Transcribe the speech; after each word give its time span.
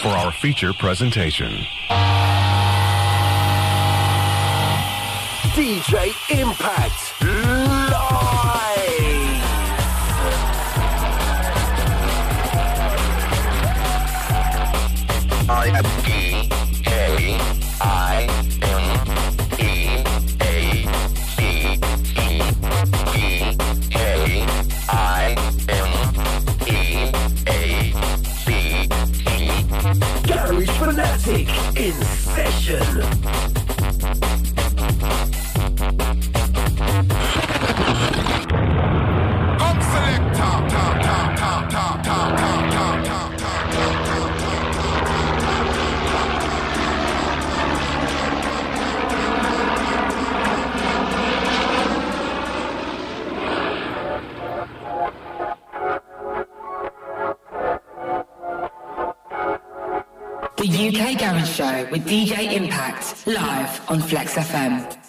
for 0.00 0.08
our 0.08 0.32
feature 0.32 0.72
presentation. 0.72 1.66
DJ 5.52 6.14
Impact 6.30 7.22
live. 7.22 7.80
I 15.50 15.66
am 15.74 15.84
D 16.04 16.48
K 16.82 17.36
I 17.80 18.39
Fanatic 31.30 31.76
in 31.76 31.92
session. 32.02 33.59
Show 61.60 61.86
with 61.90 62.06
DJ 62.06 62.54
Impact 62.54 63.26
live 63.26 63.90
on 63.90 64.00
Flex 64.00 64.34
FM. 64.36 64.99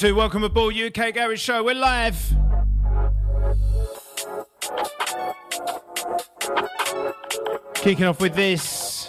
Two, 0.00 0.14
welcome 0.14 0.42
aboard 0.42 0.74
UK 0.74 1.12
Garage 1.12 1.42
Show. 1.42 1.62
We're 1.62 1.74
live. 1.74 2.16
Kicking 7.74 8.06
off 8.06 8.18
with 8.18 8.34
this 8.34 9.06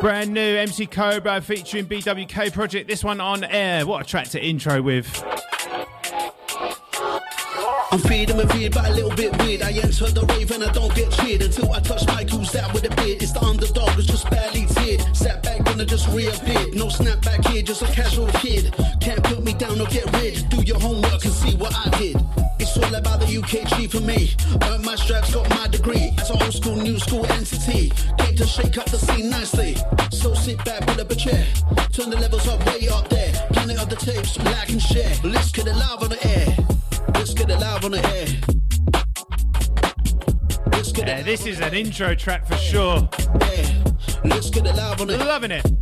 brand 0.00 0.34
new 0.34 0.40
MC 0.40 0.86
Cobra 0.86 1.40
featuring 1.40 1.86
BWK 1.86 2.52
Project. 2.52 2.88
This 2.88 3.04
one 3.04 3.20
on 3.20 3.44
air. 3.44 3.86
What 3.86 4.02
a 4.02 4.04
track 4.04 4.26
to 4.30 4.44
intro 4.44 4.82
with. 4.82 5.06
I'm 7.92 8.00
feeding 8.00 8.40
and 8.40 8.50
feed, 8.50 8.74
but 8.74 8.84
a 8.84 8.92
little 8.92 9.14
bit 9.14 9.30
weird. 9.38 9.62
I 9.62 9.70
enter 9.70 10.10
the 10.10 10.26
rave 10.26 10.50
and 10.50 10.64
I 10.64 10.72
don't 10.72 10.92
get 10.92 11.12
cheered 11.12 11.42
until 11.42 11.70
I 11.70 11.78
touch 11.78 12.02
who's 12.30 12.50
that 12.50 12.74
with 12.74 12.84
a 12.84 12.94
beard. 12.96 13.22
It's 13.22 13.30
the 13.30 13.44
underdog, 13.44 13.90
who's 13.90 14.06
just 14.06 14.28
barely 14.28 14.62
teared. 14.62 15.16
Sat 15.16 15.44
back 15.44 15.64
when 15.66 15.80
I 15.80 15.84
just 15.84 16.08
reappeared. 16.08 16.74
No 16.74 16.86
snapback 16.86 17.46
here, 17.46 17.62
just 17.62 17.82
a 17.82 17.86
casual 17.86 18.26
kid. 18.42 18.74
Can't 19.08 19.24
put 19.24 19.42
me 19.42 19.54
down 19.54 19.80
or 19.80 19.86
get 19.86 20.04
rid. 20.20 20.46
Do 20.50 20.60
your 20.60 20.78
homework 20.78 21.24
and 21.24 21.32
see 21.32 21.56
what 21.56 21.74
I 21.74 21.88
did. 21.98 22.16
It's 22.58 22.76
all 22.76 22.94
about 22.94 23.20
the 23.20 23.24
UKG 23.24 23.90
for 23.90 24.02
me. 24.02 24.36
Earned 24.68 24.84
my 24.84 24.96
straps, 24.96 25.32
got 25.32 25.48
my 25.48 25.66
degree. 25.66 26.12
As 26.18 26.28
an 26.28 26.42
old 26.42 26.52
school, 26.52 26.76
new 26.76 26.98
school 26.98 27.24
entity. 27.32 27.90
Came 28.18 28.36
to 28.36 28.46
shake 28.46 28.76
up 28.76 28.84
the 28.90 28.98
scene 28.98 29.30
nicely. 29.30 29.76
So 30.10 30.34
sit 30.34 30.62
back, 30.62 30.86
pull 30.86 31.00
up 31.00 31.10
a 31.10 31.14
chair. 31.14 31.46
Turn 31.90 32.10
the 32.10 32.16
levels 32.20 32.46
up, 32.48 32.62
way 32.66 32.86
up 32.90 33.08
there. 33.08 33.32
Planet 33.54 33.78
of 33.80 33.88
the 33.88 33.96
tapes, 33.96 34.36
like 34.44 34.68
and 34.68 34.82
share. 34.82 35.14
Let's 35.24 35.52
get 35.52 35.66
it 35.66 35.76
live 35.76 36.02
on 36.02 36.10
the 36.10 36.26
air. 36.28 36.54
Let's 37.14 37.32
get 37.32 37.48
it 37.48 37.58
live 37.58 37.86
on 37.86 37.92
the 37.92 38.06
air. 38.14 38.28
Let's 40.70 40.92
get 40.92 41.08
Yeah, 41.08 41.22
this 41.22 41.46
is 41.46 41.60
an 41.60 41.72
intro 41.72 42.14
track 42.14 42.46
for 42.46 42.58
sure. 42.58 43.08
air. 43.40 43.84
Let's 44.24 44.50
get 44.50 44.66
it 44.66 44.76
live 44.76 45.00
on 45.00 45.06
the 45.06 45.14
air. 45.14 45.24
Loving 45.24 45.52
it. 45.52 45.77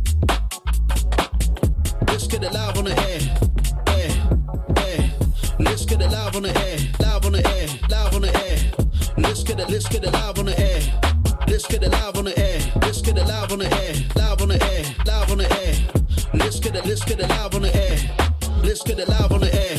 Live 19.29 19.31
on 19.33 19.39
the 19.41 19.53
air. 19.53 19.76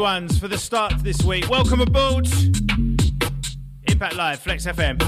Ones 0.00 0.38
for 0.38 0.48
the 0.48 0.56
start 0.56 0.94
this 1.04 1.22
week. 1.22 1.48
Welcome 1.50 1.82
aboard. 1.82 2.26
Impact 3.86 4.16
Live, 4.16 4.40
Flex 4.40 4.64
FM. 4.64 4.98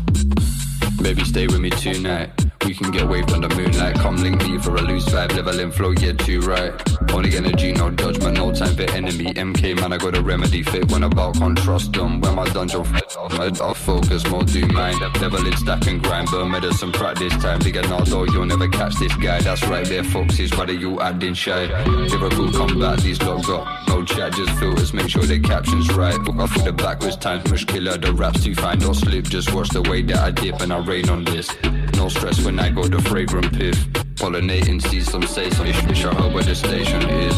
Baby, 1.03 1.25
stay 1.25 1.47
with 1.47 1.61
me 1.61 1.71
tonight. 1.71 2.31
We 2.67 2.75
can 2.75 2.91
get 2.91 3.09
waved 3.09 3.33
under 3.33 3.49
moonlight. 3.57 3.97
Come 3.97 4.17
link 4.17 4.47
me 4.47 4.59
for 4.59 4.77
a 4.77 4.83
loose 4.83 5.07
vibe. 5.07 5.35
Level 5.35 5.59
and 5.59 5.75
flow, 5.75 5.93
yeah, 5.93 6.13
too 6.13 6.41
right. 6.41 6.73
Only 7.11 7.37
energy, 7.37 7.73
no 7.73 7.91
judgment, 7.91 8.37
no 8.37 8.53
time 8.53 8.77
for 8.77 8.83
enemy. 8.83 9.33
MK, 9.33 9.81
man, 9.81 9.95
I 9.95 9.97
got 9.97 10.17
a 10.17 10.23
remedy. 10.23 10.63
Fit 10.63 10.93
when 10.93 11.05
about, 11.05 11.37
can't 11.37 11.57
trust 11.59 11.95
them. 11.95 12.21
When 12.21 12.35
my 12.35 12.45
dungeon 12.51 12.85
fits 13.33 13.61
off, 13.61 13.79
focus, 13.79 14.27
more 14.29 14.43
do 14.43 14.67
mine. 14.69 14.99
Level 15.21 15.47
it, 15.47 15.59
stack 15.59 15.87
and 15.87 16.03
grind. 16.03 16.29
Burn 16.31 16.51
medicine, 16.51 16.93
practice 16.93 17.33
time. 17.37 17.59
Big 17.61 17.75
Naldo, 17.75 18.25
you'll 18.25 18.47
never 18.47 18.69
catch 18.69 18.95
this 18.97 19.15
guy. 19.17 19.41
That's 19.41 19.63
right 19.67 19.87
there, 19.87 20.05
foxes. 20.05 20.51
Why 20.57 20.67
you 20.67 21.01
acting 21.01 21.35
shy? 21.35 21.67
Liverpool 21.85 22.53
combat, 22.53 23.01
these 23.01 23.21
logs 23.23 23.47
got 23.47 23.89
no 23.89 24.05
chat, 24.05 24.33
just 24.33 24.59
filters. 24.59 24.93
Make 24.93 25.09
sure 25.09 25.23
the 25.23 25.41
captions 25.41 25.93
right. 25.95 26.19
Book 26.25 26.37
off 26.37 26.65
the 26.65 26.73
backwards 26.73 27.17
times, 27.17 27.49
mush 27.51 27.65
killer. 27.65 27.97
The 27.97 28.13
raps 28.13 28.45
too 28.45 28.55
fine, 28.55 28.79
don't 28.79 28.95
slip. 28.95 29.25
Just 29.25 29.53
watch 29.53 29.69
the 29.71 29.83
way 29.83 30.03
that 30.03 30.19
I 30.19 30.31
dip 30.31 30.61
and 30.61 30.73
I 30.73 30.79
rain 30.79 31.09
on 31.09 31.25
this. 31.25 31.51
No 31.95 32.09
stress 32.09 32.45
when 32.45 32.59
I 32.59 32.71
go 32.71 32.85
the 32.85 33.01
fragrant 33.03 33.53
piff. 33.53 33.77
Pollinating, 34.17 34.81
see 34.89 35.01
some 35.01 35.23
say 35.23 35.51
some 35.51 35.67
ish, 35.67 35.85
ish, 35.85 36.05
I 36.05 36.15
heard 36.15 36.33
where 36.33 36.45
the 36.45 36.55
station 36.55 37.03
is. 37.09 37.35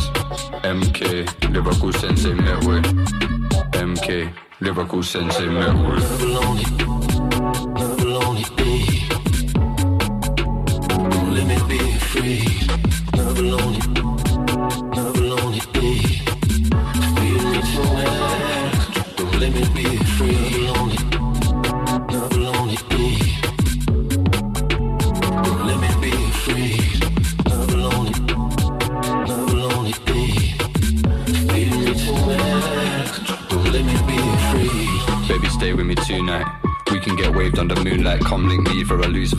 MK, 0.65 1.53
lyrical 1.53 1.93
sensei 1.93 2.35
network. 2.35 2.85
MK, 3.75 4.33
lyrical 4.61 5.03
sensei 5.03 5.47
network. 5.49 6.05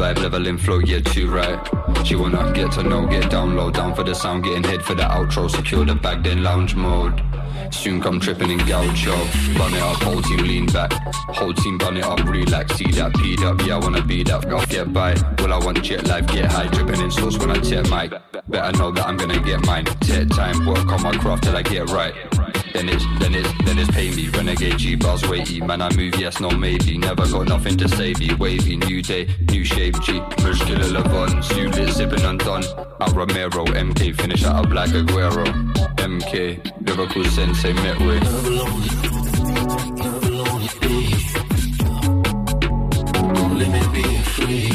Vibe, 0.05 0.21
level 0.21 0.47
in 0.47 0.57
flow, 0.57 0.79
yeah, 0.79 0.99
too 0.99 1.29
right. 1.29 1.59
She 2.05 2.15
wanna 2.15 2.51
get 2.53 2.71
to 2.73 2.83
know, 2.83 3.07
get 3.07 3.29
down 3.29 3.55
low, 3.55 3.71
down 3.71 3.95
for 3.95 4.03
the 4.03 4.13
sound, 4.13 4.43
getting 4.43 4.63
head 4.63 4.83
for 4.83 4.93
the 4.93 5.03
outro. 5.03 5.49
Secure 5.49 5.85
the 5.85 5.95
bag, 5.95 6.23
then 6.23 6.43
lounge 6.43 6.75
mode. 6.75 7.21
Soon 7.71 8.01
come 8.01 8.19
tripping 8.19 8.51
in 8.51 8.59
gaucho. 8.59 9.15
Run 9.57 9.73
it 9.73 9.81
up, 9.81 10.01
whole 10.03 10.21
team 10.21 10.37
lean 10.37 10.65
back. 10.67 10.91
Whole 11.37 11.53
team 11.53 11.77
run 11.79 11.97
it 11.97 12.03
up, 12.03 12.23
relax. 12.25 12.75
See 12.75 12.91
that 12.91 13.13
peed 13.13 13.41
up, 13.41 13.65
yeah, 13.65 13.75
I 13.75 13.79
wanna 13.79 14.03
be 14.03 14.23
that. 14.23 14.51
Off, 14.51 14.69
get 14.69 14.93
by. 14.93 15.15
Well, 15.39 15.53
I 15.53 15.65
want 15.65 15.81
jet 15.81 16.07
life, 16.07 16.27
get 16.27 16.51
high. 16.51 16.67
Dripping 16.67 17.01
in 17.01 17.11
sauce 17.11 17.37
when 17.39 17.51
I 17.51 17.59
tip 17.59 17.89
mic. 17.89 18.11
Better 18.47 18.77
know 18.77 18.91
that 18.91 19.07
I'm 19.07 19.17
gonna 19.17 19.39
get 19.39 19.65
mine. 19.65 19.85
Take 20.01 20.29
time, 20.29 20.65
work 20.65 20.87
on 20.91 21.01
my 21.01 21.17
craft 21.17 21.43
till 21.43 21.55
I 21.55 21.63
get 21.63 21.89
right. 21.89 22.13
Then 22.85 22.95
it's, 22.95 23.05
then 23.19 23.33
it's, 23.33 23.65
then 23.65 23.79
it's 23.79 23.89
pay 23.89 24.11
me. 24.11 24.29
Renegade 24.29 24.77
G 24.77 24.95
bars 24.95 25.27
weighty. 25.27 25.59
Man, 25.59 25.81
I 25.81 25.91
move, 25.95 26.19
yes, 26.19 26.39
no, 26.39 26.51
maybe. 26.51 26.99
Never 26.99 27.27
got 27.27 27.47
nothing 27.47 27.77
to 27.77 27.89
say. 27.89 28.13
Be 28.13 28.31
wavy, 28.35 28.77
new 28.77 29.01
day, 29.01 29.27
new 29.49 29.63
shape. 29.65 29.99
G, 30.01 30.19
muscular 30.43 30.85
Levon. 30.85 31.57
You 31.57 31.69
lit, 31.69 31.89
sipping 31.95 32.23
undone. 32.23 32.63
Out 33.01 33.15
Romero, 33.15 33.65
MK, 33.65 34.15
finish 34.15 34.45
out 34.45 34.67
up 34.67 34.71
like 34.71 34.91
Aguero. 34.91 35.45
MK, 35.97 36.87
lyrical 36.87 37.23
sensei, 37.23 37.73
met 37.73 37.99
with. 38.01 38.23
Let 43.57 43.69
me 43.71 43.81
be 43.93 44.03
free. 44.35 44.69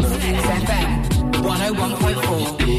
Flex 0.00 0.46
FM 0.64 1.04
101.4. 1.44 2.75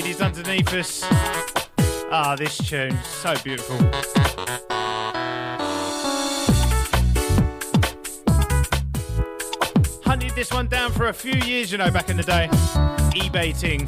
ladies 0.00 0.22
underneath 0.22 0.72
us. 0.72 1.02
Ah, 2.10 2.34
this 2.34 2.56
tune, 2.56 2.96
so 3.04 3.34
beautiful. 3.44 3.76
Hunted 10.02 10.30
this 10.34 10.50
one 10.52 10.68
down 10.68 10.90
for 10.90 11.08
a 11.08 11.12
few 11.12 11.34
years, 11.34 11.70
you 11.70 11.76
know, 11.76 11.90
back 11.90 12.08
in 12.08 12.16
the 12.16 12.22
day. 12.22 12.48
eBay 13.12 13.52
ting. 13.60 13.84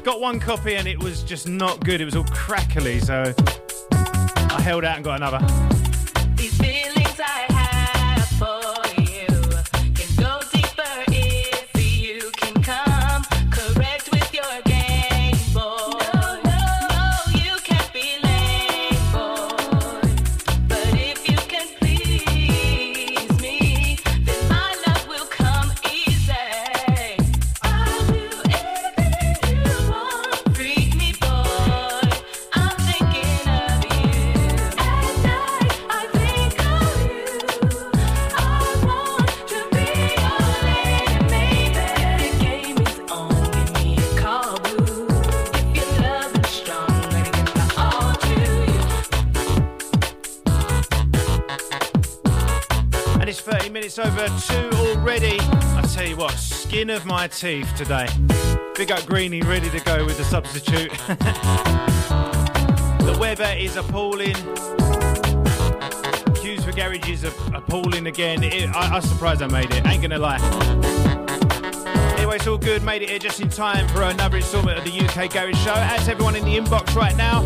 Got 0.02 0.20
one 0.20 0.40
copy 0.40 0.74
and 0.74 0.88
it 0.88 1.00
was 1.00 1.22
just 1.22 1.46
not 1.46 1.84
good. 1.84 2.00
It 2.00 2.06
was 2.06 2.16
all 2.16 2.24
crackly, 2.24 2.98
so 2.98 3.32
I 3.92 4.60
held 4.60 4.82
out 4.82 4.96
and 4.96 5.04
got 5.04 5.22
another. 5.22 5.79
Skin 56.80 56.88
of 56.88 57.04
my 57.04 57.28
teeth 57.28 57.70
today. 57.76 58.08
Big 58.74 58.90
up 58.90 59.04
Greeny, 59.04 59.42
ready 59.42 59.68
to 59.68 59.80
go 59.80 60.02
with 60.06 60.16
the 60.16 60.24
substitute. 60.24 60.90
the 63.04 63.18
weather 63.20 63.52
is 63.58 63.76
appalling. 63.76 64.32
Queues 66.36 66.64
for 66.64 66.72
garages 66.72 67.22
is 67.22 67.24
a- 67.24 67.52
appalling 67.54 68.06
again. 68.06 68.42
It, 68.42 68.70
I, 68.70 68.94
I'm 68.96 69.02
surprised 69.02 69.42
I 69.42 69.48
made 69.48 69.70
it. 69.70 69.86
Ain't 69.86 70.00
gonna 70.00 70.18
lie. 70.18 70.38
Anyway, 72.16 72.36
it's 72.36 72.46
all 72.46 72.56
good. 72.56 72.82
Made 72.82 73.02
it 73.02 73.10
here 73.10 73.18
just 73.18 73.40
in 73.40 73.50
time 73.50 73.86
for 73.88 74.00
another 74.00 74.38
installment 74.38 74.78
of 74.78 74.84
the 74.84 75.00
UK 75.00 75.30
Garage 75.30 75.62
Show. 75.62 75.74
As 75.74 76.08
everyone 76.08 76.34
in 76.34 76.46
the 76.46 76.56
inbox 76.56 76.94
right 76.94 77.14
now, 77.14 77.42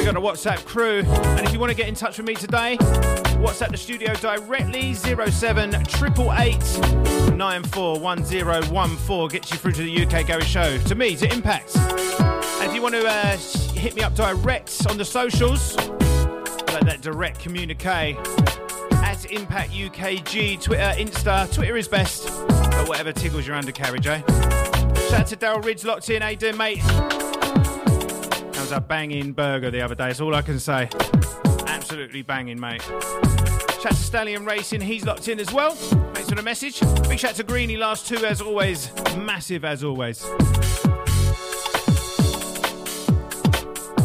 we 0.00 0.06
got 0.06 0.16
a 0.16 0.20
WhatsApp 0.20 0.64
crew. 0.64 1.02
And 1.04 1.46
if 1.46 1.52
you 1.52 1.60
want 1.60 1.68
to 1.68 1.76
get 1.76 1.86
in 1.86 1.94
touch 1.94 2.16
with 2.16 2.26
me 2.26 2.34
today, 2.34 2.78
WhatsApp 3.38 3.70
the 3.70 3.76
studio 3.76 4.14
directly 4.14 4.94
07 4.94 5.74
888 5.74 7.36
941014 7.36 9.28
gets 9.28 9.50
you 9.50 9.58
through 9.58 9.72
to 9.72 9.82
the 9.82 10.06
UK 10.06 10.26
Garage 10.26 10.46
Show. 10.46 10.78
To 10.78 10.94
me, 10.94 11.16
to 11.16 11.30
Impact. 11.30 11.76
And 11.76 12.62
if 12.62 12.74
you 12.74 12.80
want 12.80 12.94
to 12.94 13.06
uh, 13.06 13.36
hit 13.78 13.94
me 13.94 14.00
up 14.00 14.14
direct 14.14 14.86
on 14.88 14.96
the 14.96 15.04
socials, 15.04 15.76
like 15.76 16.84
that 16.84 17.02
direct 17.02 17.38
communique 17.40 18.16
at 19.02 19.30
Impact 19.30 19.70
UKG, 19.70 20.62
Twitter, 20.62 20.94
Insta. 20.96 21.52
Twitter 21.52 21.76
is 21.76 21.88
best, 21.88 22.26
but 22.48 22.88
whatever 22.88 23.12
tickles 23.12 23.46
your 23.46 23.56
undercarriage, 23.56 24.06
eh? 24.06 24.22
Shout 25.10 25.20
out 25.20 25.26
to 25.26 25.36
Daryl 25.36 25.62
Ridge 25.62 25.84
locked 25.84 26.08
in. 26.08 26.22
How 26.22 26.28
you 26.28 26.36
doing, 26.36 26.56
mate? 26.56 27.29
Was 28.70 28.76
a 28.76 28.80
banging 28.80 29.32
burger 29.32 29.68
the 29.72 29.80
other 29.80 29.96
day. 29.96 30.06
That's 30.06 30.20
all 30.20 30.32
I 30.32 30.42
can 30.42 30.60
say. 30.60 30.88
Absolutely 31.66 32.22
banging, 32.22 32.60
mate. 32.60 32.82
Shout 32.82 33.90
to 33.90 33.94
Stallion 33.94 34.44
Racing. 34.44 34.80
He's 34.80 35.04
locked 35.04 35.26
in 35.26 35.40
as 35.40 35.52
well. 35.52 35.72
Thanks 35.72 36.28
for 36.28 36.36
the 36.36 36.42
message. 36.44 36.78
Big 37.08 37.18
shout 37.18 37.34
to 37.34 37.42
Greenie. 37.42 37.76
Last 37.76 38.06
two, 38.06 38.24
as 38.24 38.40
always. 38.40 38.92
Massive 39.16 39.64
as 39.64 39.82
always. 39.82 40.18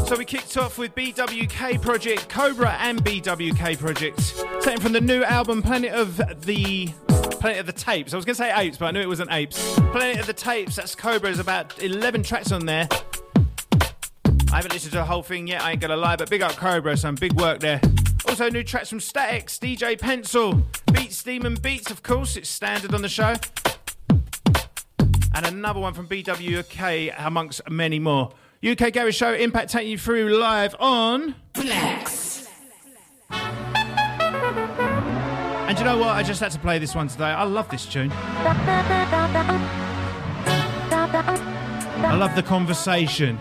So 0.08 0.18
we 0.18 0.26
kicked 0.26 0.58
off 0.58 0.80
with 0.80 0.96
BWK 0.96 1.80
Project, 1.80 2.28
Cobra 2.28 2.76
and 2.80 3.06
BWK 3.06 3.78
Project, 3.78 4.46
taken 4.64 4.82
from 4.82 4.94
the 4.94 5.02
new 5.02 5.24
album 5.24 5.62
Planet 5.62 5.94
of 5.94 6.18
the 6.44 6.88
Planet 7.40 7.60
of 7.60 7.68
the 7.68 7.74
Tapes. 7.74 8.16
I 8.16 8.16
was 8.16 8.26
going 8.26 8.36
to 8.36 8.42
say 8.42 8.52
apes, 8.52 8.80
but 8.80 8.88
I 8.88 8.92
knew 8.92 9.02
it 9.02 9.08
wasn't 9.08 9.32
apes. 9.32 9.76
Planet 9.92 10.22
of 10.22 10.26
the 10.26 10.34
Tapes. 10.34 10.76
That's 10.76 10.96
Cobra. 10.96 11.28
There's 11.30 11.38
about 11.38 11.84
11 11.84 12.24
tracks 12.24 12.52
on 12.52 12.66
there. 12.66 12.90
I 14.56 14.60
haven't 14.60 14.72
listened 14.72 14.94
to 14.94 15.00
the 15.00 15.04
whole 15.04 15.22
thing 15.22 15.48
yet. 15.48 15.62
I 15.62 15.72
ain't 15.72 15.82
gonna 15.82 15.98
lie, 15.98 16.16
but 16.16 16.30
big 16.30 16.42
up 16.42 16.54
Cobra. 16.54 16.96
Some 16.96 17.16
big 17.16 17.34
work 17.34 17.60
there. 17.60 17.82
Also, 18.26 18.50
new 18.50 18.64
tracks 18.64 18.90
from 18.90 19.00
Statix, 19.00 19.60
DJ 19.60 20.00
Pencil, 20.00 20.66
Beats 20.94 21.22
Demon 21.24 21.58
Beatz. 21.58 21.92
Of 21.92 22.04
course, 22.04 22.38
it's 22.38 22.48
standard 22.48 22.94
on 22.94 23.02
the 23.02 23.10
show. 23.10 23.34
And 25.36 25.46
another 25.46 25.82
one 25.82 25.94
from 25.94 26.08
BWK, 26.08 27.14
amongst 27.18 27.70
many 27.70 28.00
more. 28.00 28.32
UK 28.66 28.94
Garage 28.94 29.18
Show 29.18 29.34
Impact 29.34 29.74
taking 29.74 29.92
you 29.92 29.98
through 29.98 30.38
live 30.38 30.74
on. 30.80 31.36
Flex. 31.54 32.48
And 33.32 33.58
you 35.78 35.84
know 35.84 35.98
what? 35.98 36.12
I 36.12 36.24
just 36.24 36.40
had 36.40 36.54
to 36.54 36.60
play 36.60 36.80
this 36.80 36.96
one 36.96 37.10
today. 37.10 37.26
I 37.26 37.44
love 37.44 37.70
this 37.70 37.86
tune. 37.86 38.10
I 41.98 42.16
love 42.16 42.34
the 42.38 42.44
conversation. 42.44 43.38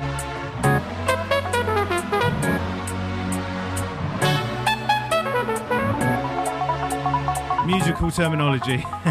Musical 7.67 8.11
terminology. 8.11 8.79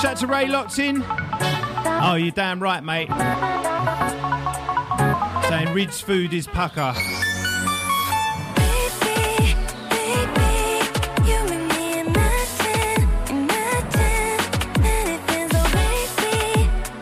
Shout 0.00 0.04
out 0.04 0.16
to 0.18 0.26
Ray 0.28 0.46
locked 0.46 0.78
in. 0.78 1.02
Oh, 1.04 2.14
you're 2.16 2.30
damn 2.30 2.60
right, 2.60 2.82
mate. 2.84 3.08
Saying 5.48 5.74
Ridge 5.74 6.02
food 6.02 6.32
is 6.32 6.46
pucker. 6.46 6.94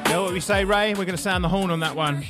Know 0.09 0.23
what 0.23 0.33
we 0.33 0.41
say, 0.41 0.65
Ray? 0.65 0.95
We're 0.95 1.05
going 1.05 1.09
to 1.09 1.19
sound 1.19 1.45
the 1.45 1.49
horn 1.49 1.71
on 1.71 1.81
that 1.81 1.95
one. 1.95 2.25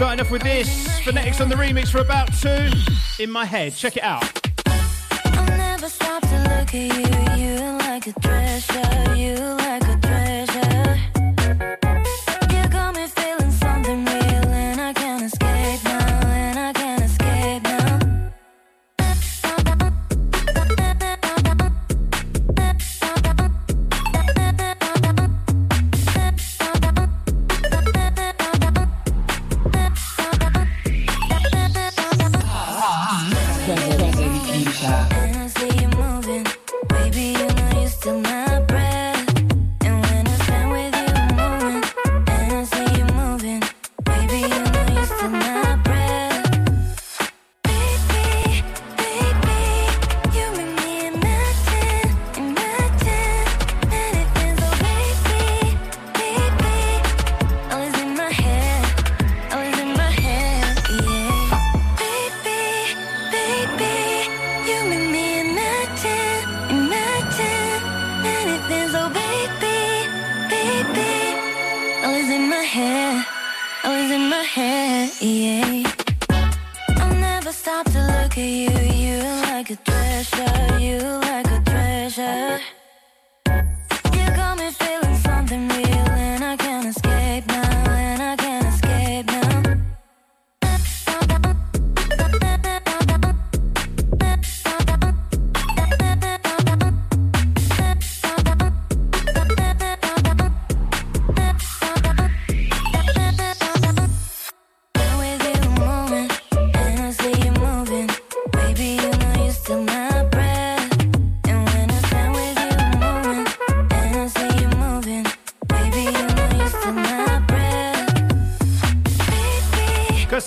Starting 0.00 0.20
off 0.24 0.30
with 0.30 0.40
this, 0.40 0.98
phonetics 1.00 1.42
on 1.42 1.50
the 1.50 1.54
remix 1.54 1.88
for 1.88 1.98
about 1.98 2.32
two. 2.32 2.70
In 3.22 3.30
my 3.30 3.44
head, 3.44 3.74
check 3.74 3.98
it 3.98 4.02
out. 4.02 4.24
I'll 4.64 5.58
never 5.58 5.90
stop 5.90 6.22
to 6.22 6.38
look 6.38 6.74
at 6.74 7.36
you. 7.36 7.44
You 7.44 7.60
like 7.80 8.06
a 8.06 8.12
treasure. 8.18 9.14
You 9.14 9.59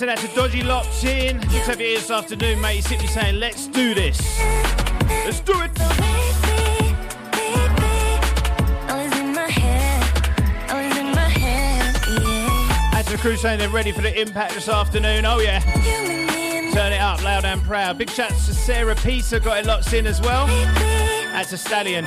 Person 0.04 0.26
out 0.26 0.30
to 0.30 0.36
Dodgy 0.36 0.62
locked 0.62 1.04
in. 1.04 1.38
Good 1.38 1.48
to 1.48 1.58
have 1.60 1.80
you 1.80 1.86
here 1.86 1.98
this 1.98 2.10
afternoon, 2.10 2.60
mate. 2.60 2.74
You're 2.74 2.82
simply 2.82 3.06
saying, 3.06 3.36
let's 3.36 3.66
do 3.68 3.94
this. 3.94 4.20
Let's 5.08 5.40
do 5.40 5.54
it. 5.62 5.74
The 13.06 13.18
crew 13.18 13.36
saying 13.36 13.60
they're 13.60 13.68
ready 13.70 13.92
for 13.92 14.02
the 14.02 14.20
impact 14.20 14.54
this 14.54 14.68
afternoon. 14.68 15.24
Oh, 15.24 15.38
yeah. 15.38 15.60
Turn 16.74 16.92
it 16.92 17.00
up 17.00 17.22
loud 17.22 17.46
and 17.46 17.62
proud. 17.62 17.96
Big 17.96 18.10
shouts 18.10 18.46
to 18.48 18.54
Sarah 18.54 18.96
Peter, 18.96 19.40
got 19.40 19.58
it 19.58 19.66
locked 19.66 19.92
in 19.94 20.06
as 20.06 20.20
well. 20.20 20.46
That's 20.48 21.52
a 21.52 21.56
Stallion. 21.56 22.04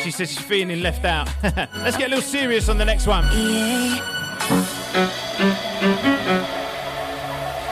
She 0.00 0.10
says 0.10 0.30
she's 0.30 0.38
feeling 0.38 0.80
left 0.80 1.04
out. 1.04 1.28
Let's 1.42 1.98
get 1.98 2.06
a 2.06 2.14
little 2.14 2.22
serious 2.22 2.70
on 2.70 2.78
the 2.78 2.84
next 2.86 3.06
one. 3.06 3.24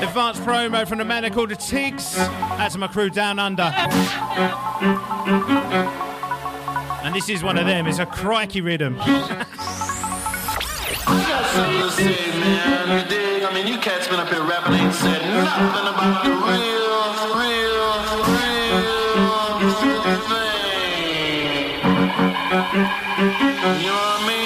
Advanced 0.04 0.42
promo 0.42 0.86
from 0.86 0.98
the 0.98 1.04
man 1.04 1.28
called 1.32 1.48
the 1.48 1.56
Tigs. 1.56 2.18
Out 2.18 2.70
to 2.72 2.78
my 2.78 2.88
crew 2.88 3.08
down 3.08 3.38
under. 3.38 3.72
And 7.02 7.14
this 7.14 7.30
is 7.30 7.42
one 7.42 7.56
of 7.56 7.64
them. 7.66 7.86
It's 7.86 7.98
a 7.98 8.04
crikey 8.06 8.60
rhythm. 8.60 8.98
I 9.00 9.06
mean, 13.54 13.66
you 13.66 13.78
cats 13.78 14.06
been 14.06 14.20
up 14.20 14.28
here 14.28 14.44
rapping, 14.44 14.74
ain't 14.74 14.92
said 14.92 15.22
nothing 15.22 15.88
about 15.88 16.22
the 16.24 16.30
real, 16.30 17.34
real, 17.40 17.88
real 18.12 18.24
thing. 18.24 18.70
You 23.80 23.88
know 23.88 23.96
what 23.96 24.20
I 24.20 24.28
mean? 24.28 24.43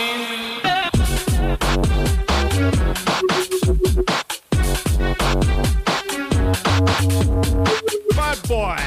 Boy. 8.48 8.78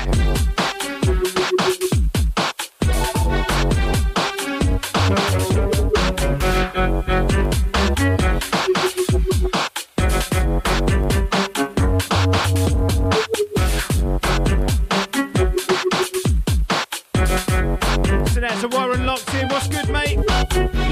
So 18.25 18.39
that's 18.39 18.63
a 18.63 18.67
Warren 18.69 19.05
locked 19.05 19.31
in. 19.35 19.47
What's 19.49 19.67
good, 19.67 19.89
mate? 19.89 20.09
You 20.09 20.23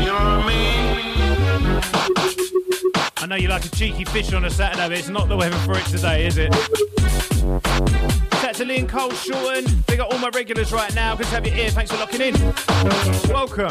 know 0.05 0.13
what 0.13 0.21
I 0.21 0.47
mean? 0.47 1.81
I 3.17 3.25
know 3.25 3.35
you 3.35 3.47
like 3.47 3.65
a 3.65 3.69
cheeky 3.69 4.05
fish 4.05 4.31
on 4.33 4.45
a 4.45 4.51
Saturday, 4.51 4.89
but 4.89 4.97
it's 4.99 5.09
not 5.09 5.27
the 5.27 5.35
weather 5.37 5.57
for 5.65 5.75
it 5.75 5.85
today, 5.87 6.27
is 6.27 6.37
it? 6.37 6.53
To 8.59 8.65
Lee 8.65 8.79
and 8.79 8.89
Cole 8.89 9.09
Shorten. 9.11 9.63
They 9.87 9.95
got 9.95 10.11
all 10.11 10.19
my 10.19 10.27
regulars 10.27 10.73
right 10.73 10.93
now. 10.93 11.15
Good 11.15 11.27
to 11.27 11.29
have 11.35 11.45
you 11.45 11.53
here. 11.53 11.69
Thanks 11.69 11.91
for 11.91 11.97
locking 11.97 12.19
in. 12.19 12.35
Welcome. 13.29 13.69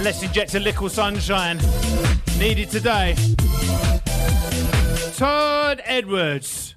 And 0.00 0.06
let's 0.06 0.22
inject 0.22 0.54
a 0.54 0.58
little 0.58 0.88
sunshine. 0.88 1.60
Needed 2.38 2.70
today. 2.70 3.14
Todd 5.14 5.82
Edwards. 5.84 6.74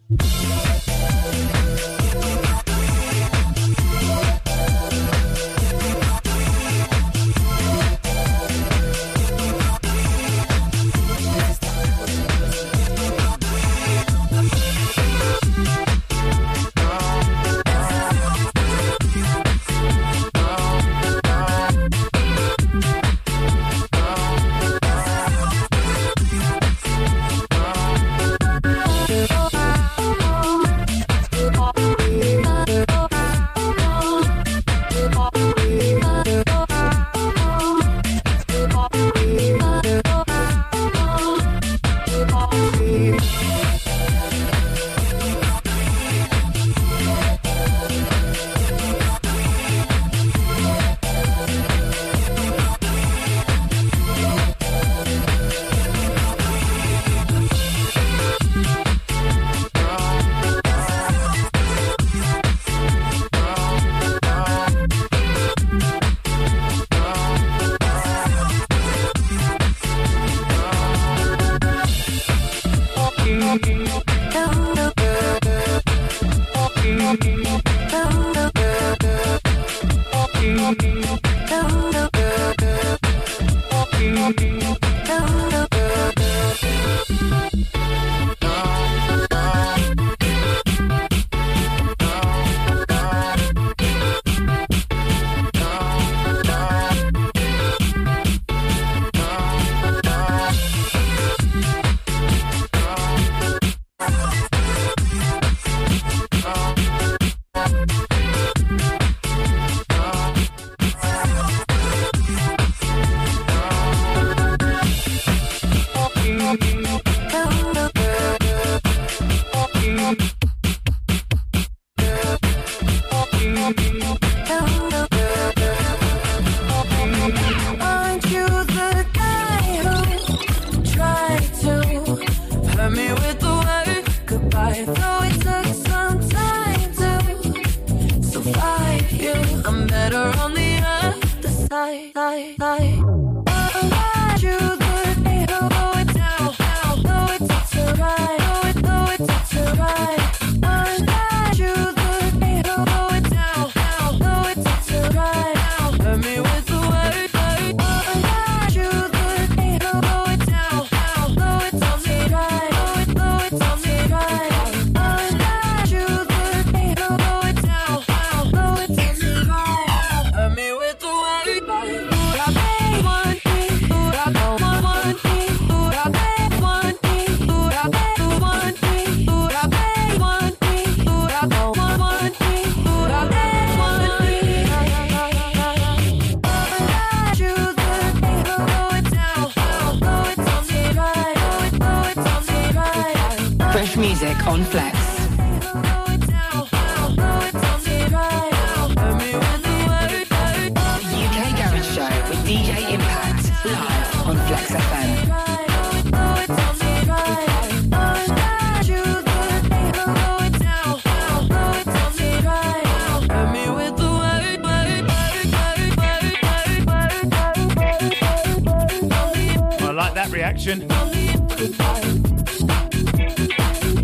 reaction. 220.33 220.87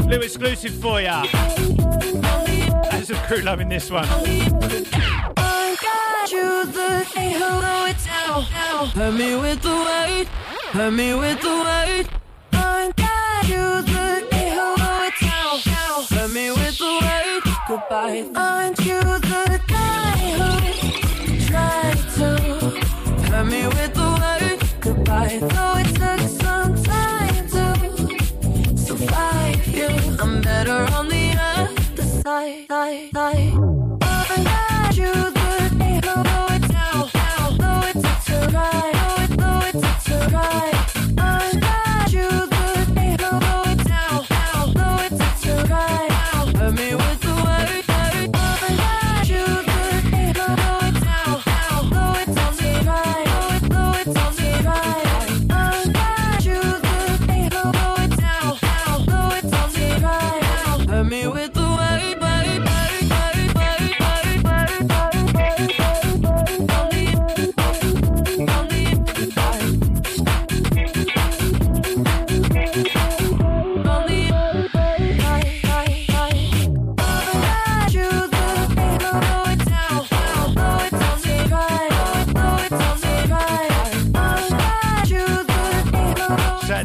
Little 0.06 0.24
exclusive 0.24 0.74
for 0.76 1.02
ya. 1.02 1.26
That's 2.92 3.10
a 3.10 3.16
crew 3.28 3.42
loving 3.42 3.70
this 3.70 3.90
one. 3.90 4.08
You 6.32 6.66
the 6.66 7.06
thing, 7.06 7.32
hello, 7.32 7.86
it's 7.88 8.08
out, 8.08 8.46
out. 8.54 8.90
Hurt 8.90 9.14
me 9.16 9.36
with 9.36 9.62
the 9.64 9.76
weight, 9.88 10.28
hurt 10.74 10.92
me 10.92 11.16
with 11.16 11.42
the 11.42 11.56
weight. 11.68 12.08
I 12.54 12.92
got 12.96 13.48
you 13.50 13.82
the 13.82 14.28
thing, 14.30 14.52
hello, 14.54 15.08
it's 15.08 15.24
out, 15.24 15.68
out. 15.68 16.06
Hurt 16.10 16.32
me 16.32 16.52
with 16.52 16.78
the 16.78 17.00
weight, 17.02 17.44
goodbye. 17.68 18.30
Aren't 18.36 18.80
you 18.86 19.02
the 19.02 19.60
guy 19.68 20.18
who 20.38 20.52
tried 21.48 21.98
to 22.18 22.28
hurt 23.32 23.48
me 23.48 23.66
with 23.66 23.94
the 23.96 24.10
weight, 24.22 24.62
goodbye? 24.80 25.40
Though 25.42 25.78
it's 25.80 25.99
I'm 30.22 30.42
better 30.42 30.86
on 30.96 31.08
the 31.08 31.34
other 31.40 32.04
side. 32.04 32.68
side, 32.68 33.10
side. 33.14 34.69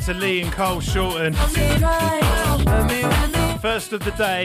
to 0.05 0.13
Lee 0.13 0.43
and 0.43 0.53
Cole 0.53 0.81
Shorten. 0.81 1.33
First 3.63 3.95
of 3.95 4.05
the 4.05 4.11
day. 4.19 4.45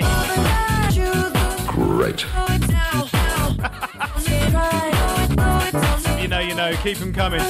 Great. 1.67 2.26
you 6.22 6.30
know, 6.30 6.39
you 6.39 6.56
know, 6.56 6.74
keep 6.82 6.98
them 6.98 7.12
coming. 7.12 7.41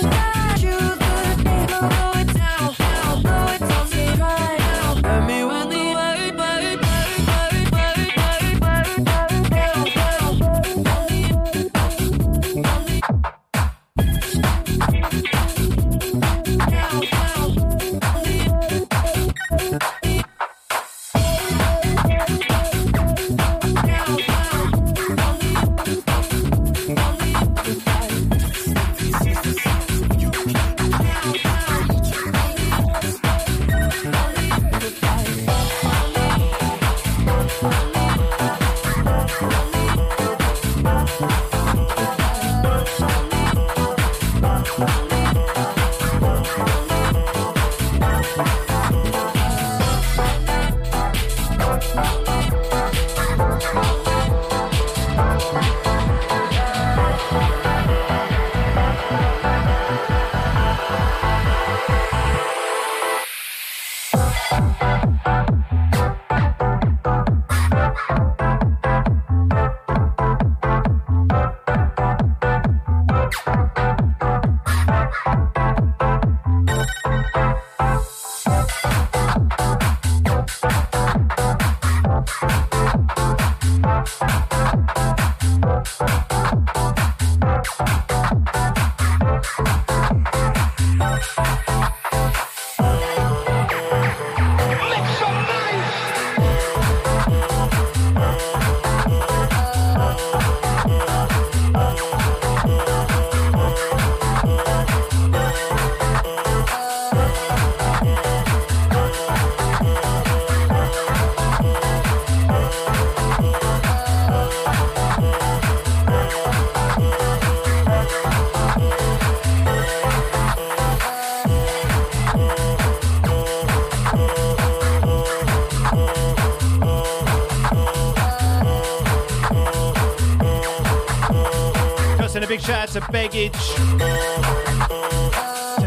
Shout 132.70 132.96
out 132.96 133.06
to 133.06 133.12
Beggage. 133.12 133.56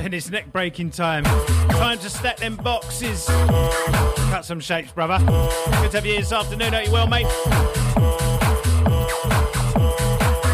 And 0.05 0.13
it's 0.13 0.29
neck 0.31 0.51
breaking 0.51 0.91
time. 0.91 1.23
Time 1.23 1.99
to 2.01 2.11
stack 2.11 2.39
them 2.39 2.57
boxes. 2.57 3.27
Cut 3.27 4.45
some 4.45 4.59
shapes, 4.59 4.91
brother. 4.91 5.19
Good 5.19 5.93
to 5.93 5.99
have 5.99 6.07
you 6.07 6.17
this 6.17 6.33
afternoon. 6.33 6.73
Hope 6.73 6.87
you 6.87 6.93
well, 6.93 7.07
mate. 7.07 7.27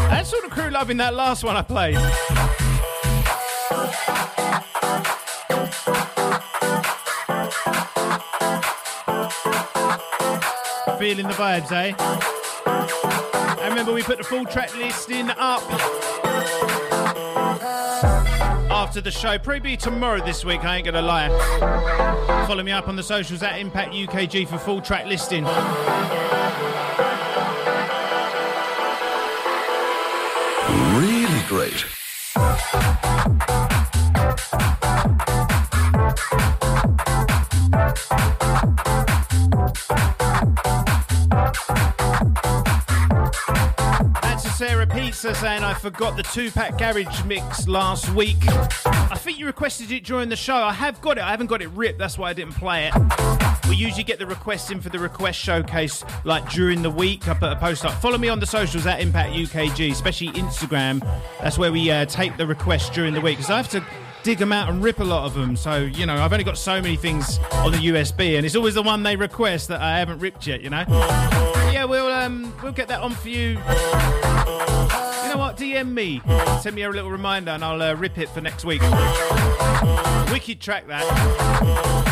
That 0.09 0.27
sort 0.27 0.45
of 0.45 0.51
crew 0.51 0.69
loving 0.69 0.97
that 0.97 1.15
last 1.15 1.43
one 1.43 1.57
I 1.57 1.63
played. 1.63 1.97
Feeling 10.99 11.27
the 11.27 11.33
vibes, 11.33 11.71
eh? 11.71 12.38
I 13.69 13.71
remember 13.71 13.93
we 13.93 14.01
put 14.01 14.17
the 14.17 14.23
full 14.23 14.45
track 14.45 14.75
listing 14.75 15.29
up 15.29 15.61
after 18.71 18.99
the 18.99 19.11
show. 19.11 19.37
Probably 19.37 19.77
tomorrow 19.77 20.25
this 20.25 20.43
week, 20.43 20.65
I 20.65 20.77
ain't 20.77 20.85
gonna 20.85 21.03
lie. 21.03 21.29
Follow 22.47 22.63
me 22.63 22.71
up 22.71 22.87
on 22.87 22.95
the 22.95 23.03
socials 23.03 23.43
at 23.43 23.59
Impact 23.59 23.93
UKG 23.93 24.47
for 24.47 24.57
full 24.57 24.81
track 24.81 25.05
listing. 25.05 25.45
Really 30.97 31.43
great. 31.47 31.98
I 45.69 45.75
forgot 45.75 46.17
the 46.17 46.23
two 46.23 46.49
pack 46.49 46.79
garage 46.79 47.23
mix 47.25 47.67
last 47.67 48.09
week. 48.15 48.37
I 48.87 49.15
think 49.15 49.37
you 49.37 49.45
requested 49.45 49.91
it 49.91 50.03
during 50.03 50.27
the 50.27 50.35
show. 50.35 50.55
I 50.55 50.73
have 50.73 50.99
got 50.99 51.19
it. 51.19 51.23
I 51.23 51.29
haven't 51.29 51.45
got 51.45 51.61
it 51.61 51.67
ripped. 51.69 51.99
That's 51.99 52.17
why 52.17 52.31
I 52.31 52.33
didn't 52.33 52.55
play 52.55 52.87
it. 52.91 53.69
We 53.69 53.75
usually 53.75 54.03
get 54.03 54.17
the 54.17 54.25
requests 54.25 54.71
in 54.71 54.81
for 54.81 54.89
the 54.89 54.97
request 54.97 55.37
showcase 55.37 56.03
like 56.23 56.49
during 56.49 56.81
the 56.81 56.89
week. 56.89 57.27
I 57.27 57.35
put 57.35 57.51
a 57.51 57.55
post 57.55 57.85
up. 57.85 57.93
Follow 58.01 58.17
me 58.17 58.29
on 58.29 58.39
the 58.39 58.47
socials 58.47 58.87
at 58.87 58.99
Impact 58.99 59.31
UKG, 59.31 59.91
especially 59.91 60.29
Instagram. 60.29 61.01
That's 61.39 61.59
where 61.59 61.71
we 61.71 61.91
uh, 61.91 62.05
take 62.05 62.35
the 62.35 62.47
requests 62.47 62.89
during 62.89 63.13
the 63.13 63.21
week 63.21 63.37
because 63.37 63.51
I 63.51 63.57
have 63.57 63.69
to 63.69 63.85
dig 64.23 64.39
them 64.39 64.51
out 64.51 64.69
and 64.69 64.83
rip 64.83 64.99
a 64.99 65.03
lot 65.03 65.25
of 65.25 65.35
them. 65.35 65.55
So 65.55 65.81
you 65.81 66.07
know, 66.07 66.15
I've 66.15 66.33
only 66.33 66.45
got 66.45 66.57
so 66.57 66.81
many 66.81 66.95
things 66.95 67.37
on 67.51 67.73
the 67.73 67.77
USB, 67.77 68.37
and 68.37 68.45
it's 68.45 68.55
always 68.55 68.73
the 68.73 68.81
one 68.81 69.03
they 69.03 69.15
request 69.15 69.67
that 69.67 69.81
I 69.81 69.99
haven't 69.99 70.17
ripped 70.17 70.47
yet. 70.47 70.61
You 70.61 70.71
know. 70.71 70.83
Yeah, 71.71 71.85
we'll 71.85 72.11
um, 72.11 72.51
we'll 72.63 72.71
get 72.71 72.87
that 72.87 73.01
on 73.01 73.11
for 73.11 73.29
you. 73.29 73.59
You 75.29 75.35
know 75.35 75.41
what? 75.41 75.57
DM 75.57 75.93
me. 75.93 76.23
Send 76.59 76.75
me 76.75 76.81
a 76.81 76.89
little 76.89 77.11
reminder 77.11 77.51
and 77.51 77.63
I'll 77.63 77.79
uh, 77.79 77.93
rip 77.93 78.17
it 78.17 78.29
for 78.29 78.41
next 78.41 78.65
week. 78.65 78.81
Wicked 80.31 80.59
track 80.59 80.87
that. 80.87 82.08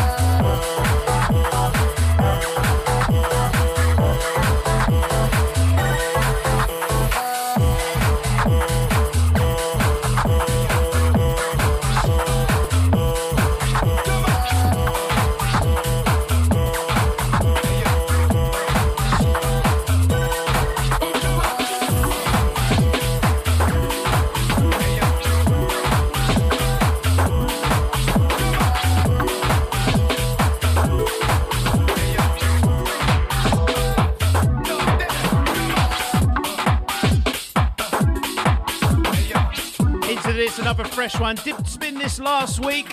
Fresh 41.08 41.20
one. 41.20 41.36
Did 41.36 41.66
spin 41.66 41.94
this 41.94 42.18
last 42.18 42.64
week 42.64 42.92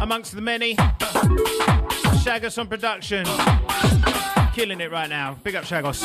amongst 0.00 0.34
the 0.34 0.40
many. 0.40 0.74
Shagos 2.24 2.58
on 2.58 2.66
production. 2.66 3.24
Killing 4.52 4.80
it 4.80 4.90
right 4.90 5.08
now. 5.08 5.36
Big 5.42 5.54
up 5.54 5.64
Shagos. 5.64 6.02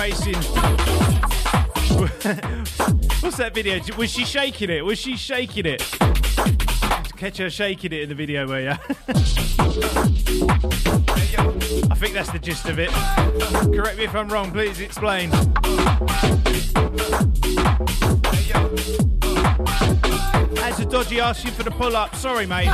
Racing. 0.00 0.34
What's 3.20 3.36
that 3.36 3.52
video? 3.52 3.78
Was 3.98 4.10
she 4.10 4.24
shaking 4.24 4.70
it? 4.70 4.82
Was 4.82 4.98
she 4.98 5.14
shaking 5.14 5.66
it? 5.66 5.82
Catch 7.18 7.36
her 7.36 7.50
shaking 7.50 7.92
it 7.92 8.04
in 8.04 8.08
the 8.08 8.14
video, 8.14 8.48
were 8.48 8.60
ya? 8.60 8.78
I 11.90 11.96
think 11.96 12.14
that's 12.14 12.30
the 12.30 12.38
gist 12.40 12.64
of 12.64 12.78
it. 12.78 12.88
Correct 13.76 13.98
me 13.98 14.04
if 14.04 14.14
I'm 14.14 14.28
wrong, 14.28 14.50
please 14.50 14.80
explain. 14.80 15.30
As 20.62 20.80
a 20.80 20.86
dodgy 20.86 21.16
you 21.16 21.50
for 21.50 21.62
the 21.62 21.74
pull 21.76 21.94
up. 21.94 22.16
Sorry, 22.16 22.46
mate. 22.46 22.70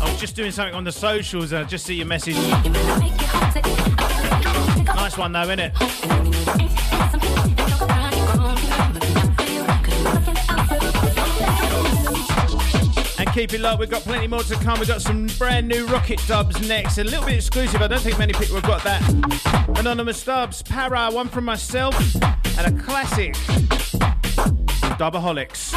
I 0.00 0.04
was 0.04 0.20
just 0.20 0.36
doing 0.36 0.52
something 0.52 0.76
on 0.76 0.84
the 0.84 0.92
socials 0.92 1.50
and 1.50 1.64
I 1.66 1.68
just 1.68 1.86
see 1.86 1.96
your 1.96 2.06
message. 2.06 2.36
Nice 4.94 5.16
one, 5.18 5.32
though, 5.32 5.46
innit? 5.46 5.72
And 13.18 13.32
keep 13.32 13.52
it 13.52 13.60
low, 13.60 13.76
we've 13.76 13.90
got 13.90 14.02
plenty 14.02 14.26
more 14.26 14.42
to 14.42 14.54
come. 14.56 14.78
We've 14.78 14.88
got 14.88 15.02
some 15.02 15.26
brand 15.38 15.68
new 15.68 15.86
rocket 15.86 16.20
dubs 16.26 16.66
next. 16.66 16.98
A 16.98 17.04
little 17.04 17.24
bit 17.24 17.36
exclusive, 17.36 17.82
I 17.82 17.88
don't 17.88 18.00
think 18.00 18.18
many 18.18 18.32
people 18.32 18.56
have 18.56 18.64
got 18.64 18.82
that. 18.84 19.78
Anonymous 19.78 20.24
dubs, 20.24 20.62
Para, 20.62 21.10
one 21.10 21.28
from 21.28 21.44
myself, 21.44 21.94
and 22.58 22.66
a 22.66 22.82
classic, 22.82 23.34
Dubaholics. 24.98 25.72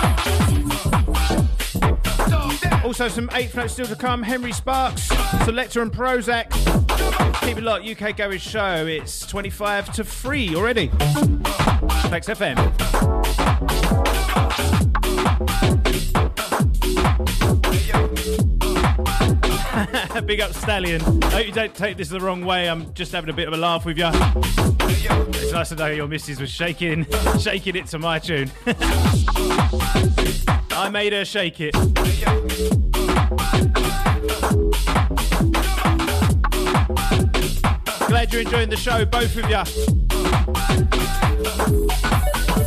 Also, 2.84 3.08
some 3.08 3.30
eighth 3.34 3.56
notes 3.56 3.74
still 3.74 3.88
to 3.88 3.96
come. 3.96 4.22
Henry 4.22 4.52
Sparks, 4.52 5.04
Selector 5.44 5.82
and 5.82 5.92
Prozac. 5.92 6.85
Keep 7.42 7.58
it 7.58 7.64
locked. 7.64 7.88
UK 7.88 8.16
Garage 8.18 8.42
Show. 8.42 8.86
It's 8.88 9.26
25 9.26 9.94
to 9.94 10.04
3 10.04 10.56
already. 10.56 10.88
Flex 12.10 12.28
FM. 12.28 12.56
Big 20.26 20.42
up 20.42 20.54
Stallion. 20.54 21.02
I 21.24 21.30
hope 21.30 21.46
you 21.46 21.52
don't 21.52 21.76
take 21.76 21.98
this 21.98 22.10
the 22.10 22.20
wrong 22.20 22.44
way. 22.46 22.68
I'm 22.68 22.94
just 22.94 23.12
having 23.12 23.30
a 23.30 23.34
bit 23.34 23.48
of 23.48 23.54
a 23.54 23.58
laugh 23.58 23.86
with 23.86 23.98
you. 23.98 24.10
It's 24.12 25.52
nice 25.52 25.70
to 25.70 25.76
know 25.76 25.88
your 25.88 26.08
missus 26.08 26.40
was 26.40 26.50
shaking, 26.50 27.06
shaking 27.40 27.76
it 27.76 27.86
to 27.88 28.00
my 28.00 28.18
tune. 28.20 28.50
I 30.72 30.90
made 30.92 31.14
her 31.14 31.26
shake 31.26 31.60
it. 31.60 32.85
Glad 38.26 38.34
you're 38.34 38.42
enjoying 38.42 38.70
the 38.72 38.76
show, 38.76 39.06
both 39.06 39.36
of 39.38 39.48
you. 42.60 42.65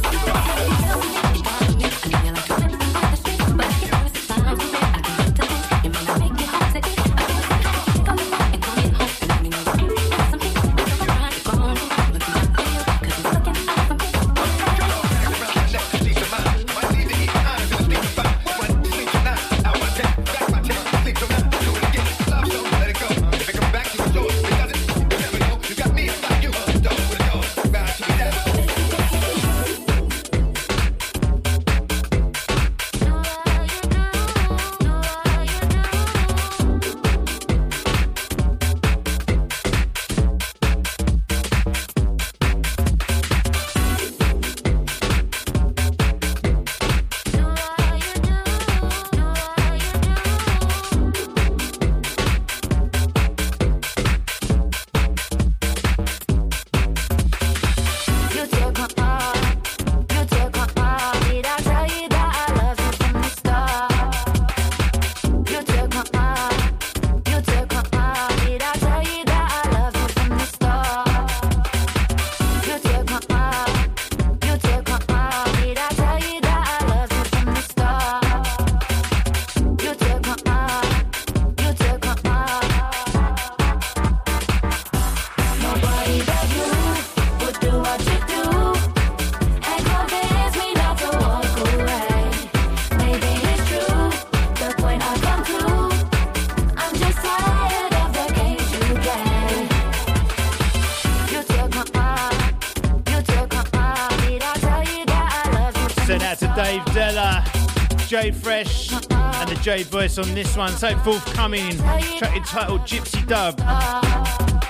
Jay 108.09 108.31
Fresh, 108.31 108.91
and 108.91 109.51
the 109.51 109.59
J 109.63 109.83
Voice 109.83 110.17
on 110.17 110.33
this 110.33 110.57
one. 110.57 110.71
So 110.71 110.97
forthcoming, 111.01 111.77
track 112.17 112.35
entitled 112.35 112.81
Gypsy 112.81 113.27
Dub. 113.27 113.59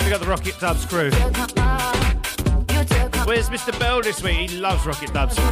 We 0.02 0.10
got 0.10 0.18
the 0.20 0.26
Rocket 0.26 0.58
Dubs 0.58 0.84
crew. 0.84 1.12
Where's 3.24 3.48
Mr. 3.48 3.78
Bell 3.78 4.02
this 4.02 4.20
week? 4.24 4.50
He 4.50 4.58
loves 4.58 4.84
Rocket 4.84 5.12
Dubs. 5.14 5.36
Got 5.36 5.48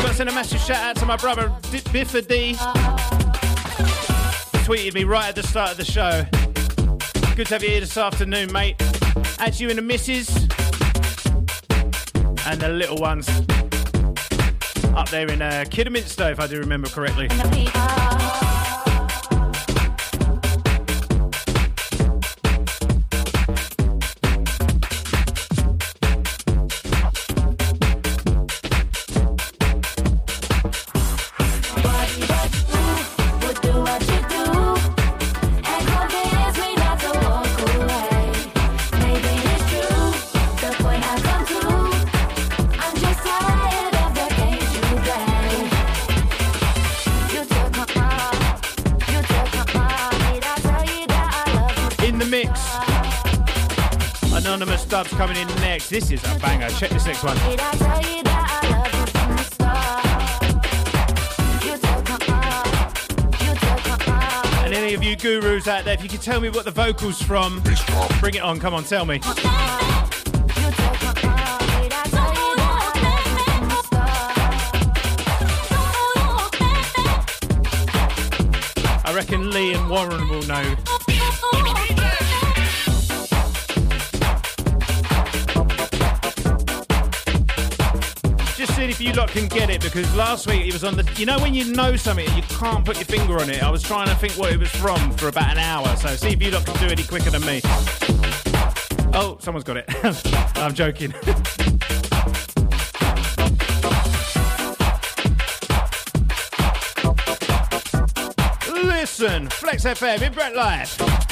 to 0.00 0.14
send 0.14 0.30
a 0.30 0.32
massive 0.32 0.60
shout 0.60 0.78
out 0.78 0.96
to 0.96 1.04
my 1.04 1.16
brother 1.16 1.50
Biffa 1.70 2.26
D. 2.26 2.54
Tweeted 4.64 4.94
me 4.94 5.04
right 5.04 5.28
at 5.28 5.34
the 5.34 5.42
start 5.42 5.72
of 5.72 5.76
the 5.76 5.84
show. 5.84 6.24
Good 7.36 7.48
to 7.48 7.54
have 7.54 7.62
you 7.62 7.68
here 7.68 7.80
this 7.80 7.98
afternoon, 7.98 8.50
mate. 8.52 8.78
That's 9.36 9.60
you 9.60 9.68
and 9.68 9.76
the 9.76 9.82
missus. 9.82 10.37
And 12.50 12.58
the 12.58 12.68
little 12.70 12.96
ones. 12.96 13.28
Up 14.96 15.10
there 15.10 15.30
in 15.30 15.42
uh, 15.42 15.66
Kidderminster, 15.70 16.30
if 16.30 16.40
I 16.40 16.46
do 16.46 16.58
remember 16.58 16.88
correctly. 16.88 17.28
Coming 55.18 55.36
in 55.36 55.48
next. 55.56 55.90
This 55.90 56.12
is 56.12 56.22
a 56.22 56.38
banger. 56.38 56.68
Check 56.68 56.90
this 56.90 57.04
next 57.04 57.24
one. 57.24 57.36
And 64.64 64.72
any 64.72 64.94
of 64.94 65.02
you 65.02 65.16
gurus 65.16 65.66
out 65.66 65.84
there, 65.84 65.94
if 65.94 66.04
you 66.04 66.08
can 66.08 66.20
tell 66.20 66.40
me 66.40 66.50
what 66.50 66.64
the 66.64 66.70
vocals 66.70 67.20
from, 67.20 67.60
bring 68.20 68.34
it 68.34 68.42
on. 68.42 68.60
Come 68.60 68.74
on, 68.74 68.84
tell 68.84 69.04
me. 69.04 69.18
I 79.04 79.12
reckon 79.12 79.50
Lee 79.50 79.74
and 79.74 79.90
Warren 79.90 80.28
will 80.28 80.42
know. 80.42 80.76
You 89.08 89.14
lot 89.14 89.30
can 89.30 89.48
get 89.48 89.70
it 89.70 89.80
because 89.80 90.14
last 90.14 90.46
week 90.46 90.66
it 90.66 90.72
was 90.72 90.84
on 90.84 90.94
the. 90.94 91.10
You 91.16 91.24
know 91.24 91.38
when 91.38 91.54
you 91.54 91.72
know 91.72 91.96
something 91.96 92.28
and 92.28 92.36
you 92.36 92.42
can't 92.42 92.84
put 92.84 92.96
your 92.96 93.06
finger 93.06 93.40
on 93.40 93.48
it. 93.48 93.62
I 93.62 93.70
was 93.70 93.82
trying 93.82 94.06
to 94.08 94.14
think 94.16 94.34
what 94.34 94.52
it 94.52 94.58
was 94.58 94.68
from 94.68 95.12
for 95.12 95.28
about 95.28 95.52
an 95.52 95.58
hour. 95.58 95.96
So 95.96 96.14
see 96.14 96.28
if 96.28 96.42
you 96.42 96.50
lot 96.50 96.66
can 96.66 96.78
do 96.78 96.92
any 96.92 97.04
quicker 97.04 97.30
than 97.30 97.40
me. 97.46 97.62
Oh, 99.14 99.38
someone's 99.40 99.64
got 99.64 99.78
it. 99.78 99.86
I'm 100.56 100.74
joking. 100.74 101.14
Listen, 108.84 109.48
Flex 109.48 109.84
FM 109.84 110.20
in 110.20 110.34
Brett 110.34 110.54
Live. 110.54 111.27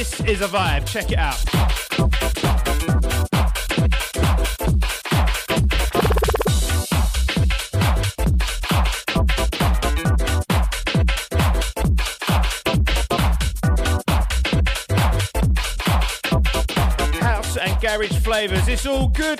This 0.00 0.18
is 0.20 0.40
a 0.40 0.48
vibe. 0.48 0.86
Check 0.86 1.12
it 1.12 1.18
out. 1.18 1.36
House 17.20 17.58
and 17.58 17.78
garage 17.82 18.18
flavors. 18.20 18.68
It's 18.68 18.86
all 18.86 19.08
good. 19.08 19.38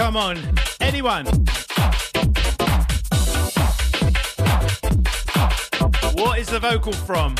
Come 0.00 0.16
on, 0.16 0.38
anyone. 0.80 1.26
What 6.16 6.38
is 6.38 6.48
the 6.48 6.58
vocal 6.58 6.94
from? 6.94 7.34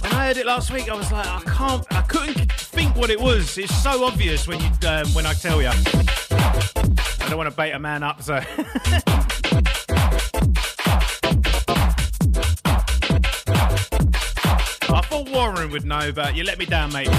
When 0.00 0.12
I 0.12 0.26
heard 0.26 0.38
it 0.38 0.46
last 0.46 0.72
week, 0.72 0.90
I 0.90 0.94
was 0.94 1.12
like, 1.12 1.26
I 1.26 1.40
can't, 1.40 1.84
I 1.90 2.00
couldn't 2.00 2.50
think 2.50 2.96
what 2.96 3.10
it 3.10 3.20
was. 3.20 3.58
It's 3.58 3.76
so 3.82 4.06
obvious 4.06 4.48
when 4.48 4.58
you, 4.58 4.70
um, 4.88 5.06
when 5.08 5.26
I 5.26 5.34
tell 5.34 5.60
you. 5.60 5.68
I 5.68 7.26
don't 7.28 7.36
want 7.36 7.50
to 7.50 7.54
bait 7.54 7.72
a 7.72 7.78
man 7.78 8.02
up, 8.02 8.22
so. 8.22 8.36
I 14.92 15.02
thought 15.02 15.28
Warren 15.30 15.70
would 15.72 15.84
know, 15.84 16.10
but 16.10 16.34
you 16.34 16.44
let 16.44 16.58
me 16.58 16.64
down, 16.64 16.90
mate. 16.94 17.10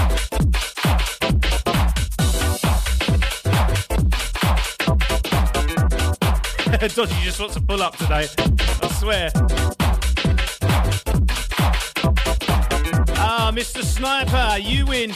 Dodgy 6.96 7.14
just 7.22 7.38
wants 7.38 7.54
to 7.54 7.60
pull 7.60 7.80
up 7.80 7.96
today. 7.96 8.26
I 8.82 8.88
swear. 8.98 9.30
Ah, 13.16 13.52
Mr. 13.54 13.84
Sniper, 13.84 14.58
you 14.58 14.84
win. 14.86 15.12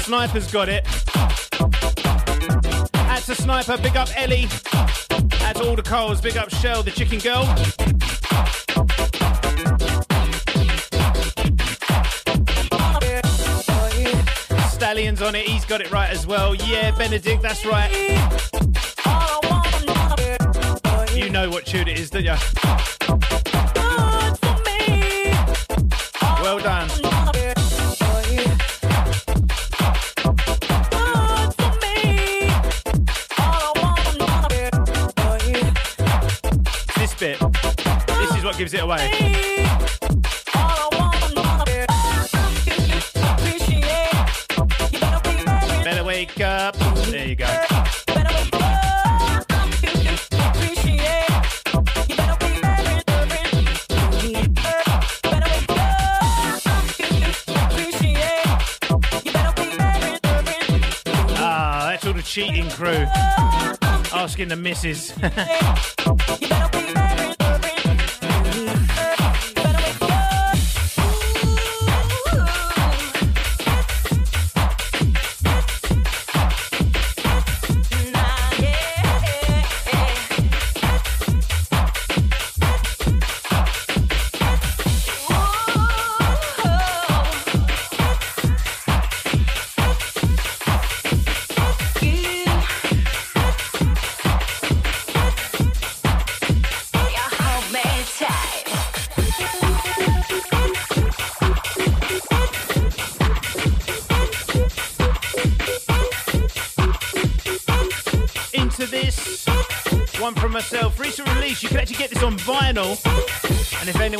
Sniper's 0.00 0.50
got 0.50 0.68
it. 0.68 0.84
At 2.94 3.22
to 3.26 3.36
Sniper, 3.36 3.78
big 3.78 3.96
up 3.96 4.08
Ellie. 4.16 4.48
At 5.42 5.60
all 5.60 5.76
the 5.76 5.84
Coles, 5.84 6.20
big 6.20 6.36
up 6.36 6.50
Shell, 6.50 6.82
the 6.82 6.90
chicken 6.90 7.20
girl. 7.20 7.44
Stallion's 14.68 15.22
on 15.22 15.36
it, 15.36 15.46
he's 15.46 15.64
got 15.64 15.80
it 15.80 15.92
right 15.92 16.10
as 16.10 16.26
well. 16.26 16.56
Yeah, 16.56 16.90
Benedict, 16.98 17.40
that's 17.40 17.64
right. 17.64 18.51
You 21.22 21.30
know 21.30 21.48
what 21.48 21.64
tune 21.64 21.86
it 21.86 22.00
is, 22.00 22.10
don't 22.10 22.24
you? 22.24 22.34
Well 26.42 26.58
done. 26.58 26.88
This 36.96 37.14
bit. 37.14 37.38
This 38.08 38.36
is 38.36 38.44
what 38.44 38.58
gives 38.58 38.74
it 38.74 38.80
away. 38.80 39.21
The 64.48 64.56
missus. 64.56 65.12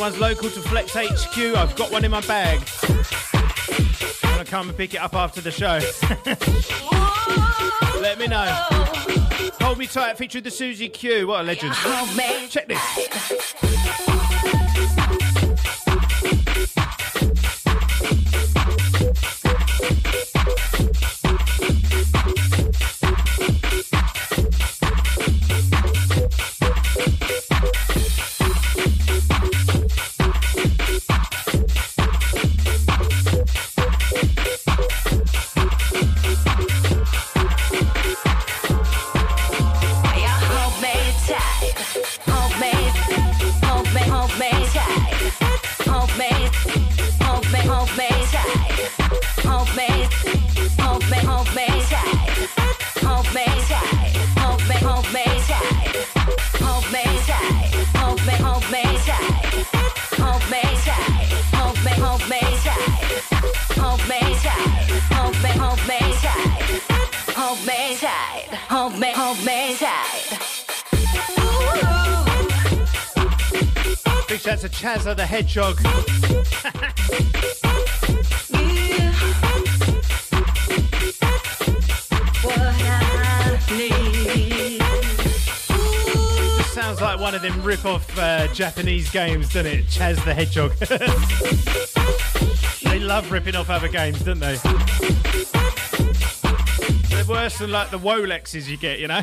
anyone's 0.03 0.19
local 0.19 0.49
to 0.49 0.59
Flex 0.67 0.93
HQ, 0.93 1.37
I've 1.55 1.75
got 1.77 1.89
one 1.89 2.03
in 2.03 2.11
my 2.11 2.19
bag. 2.21 2.61
I'm 4.23 4.31
gonna 4.31 4.43
come 4.43 4.67
and 4.67 4.77
pick 4.77 4.93
it 4.93 4.97
up 4.97 5.13
after 5.13 5.39
the 5.39 5.49
show. 5.49 5.79
Let 8.01 8.19
me 8.19 8.27
know. 8.27 8.43
Hold 9.61 9.77
me 9.77 9.87
tight, 9.87 10.17
featured 10.17 10.43
the 10.43 10.51
Susie 10.51 10.89
Q. 10.89 11.27
What 11.27 11.39
a 11.39 11.43
legend. 11.43 11.73
Oh, 11.85 12.47
Check 12.49 12.67
this. 12.67 13.02
Hold 68.73 68.97
me 68.97 69.75
tight. 69.75 70.39
Big 74.27 74.39
shout 74.39 74.57
to 74.61 74.69
Chazza 74.69 75.15
the 75.15 75.25
Hedgehog. 75.27 75.79
Sounds 86.73 86.99
like 86.99 87.19
one 87.19 87.35
of 87.35 87.43
them 87.43 87.61
rip-off 87.61 88.17
uh, 88.17 88.47
Japanese 88.53 89.11
games, 89.11 89.53
doesn't 89.53 89.67
it? 89.67 89.85
Chaz 89.85 90.15
the 90.25 90.33
Hedgehog. 90.33 90.71
they 92.89 92.97
love 92.97 93.31
ripping 93.31 93.55
off 93.55 93.69
other 93.69 93.87
games, 93.87 94.19
don't 94.21 94.39
they? 94.39 94.57
They're 97.25 97.35
worse 97.35 97.57
than 97.57 97.71
like 97.71 97.89
the 97.89 97.99
Wolexes 97.99 98.67
you 98.67 98.75
get, 98.75 98.99
you 98.99 99.07
know. 99.07 99.15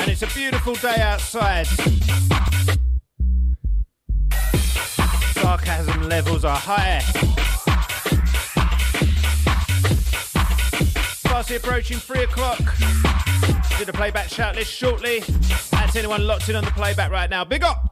and 0.00 0.10
it's 0.10 0.22
a 0.22 0.26
beautiful 0.34 0.74
day 0.74 1.00
outside. 1.00 1.66
Sarcasm 5.34 6.08
levels 6.08 6.44
are 6.44 6.56
high. 6.56 7.00
Fastly 11.22 11.56
approaching 11.56 11.98
three 11.98 12.24
o'clock. 12.24 12.58
Do 13.78 13.84
the 13.86 13.92
playback 13.94 14.28
shout 14.28 14.56
list 14.56 14.72
shortly. 14.72 15.22
Anyone 15.98 16.28
locked 16.28 16.48
in 16.48 16.54
on 16.54 16.64
the 16.64 16.70
playback 16.70 17.10
right 17.10 17.28
now. 17.28 17.44
Big 17.44 17.64
up! 17.64 17.90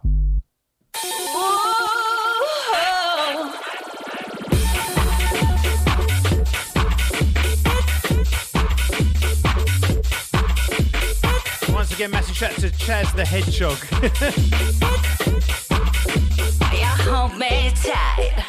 Once 11.75 11.93
again, 11.93 12.13
massive 12.13 12.37
shout 12.37 12.53
to 12.53 12.71
Chaz 12.71 13.13
the 13.17 13.25
Hedgehog. 13.25 13.77
You 16.77 16.85
hold 17.11 17.35
me 17.39 17.73
tight. 17.83 18.45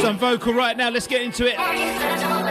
Some 0.00 0.18
vocal 0.18 0.54
right 0.54 0.76
now. 0.76 0.90
Let's 0.90 1.08
get 1.08 1.22
into 1.22 1.46
it. 1.46 2.43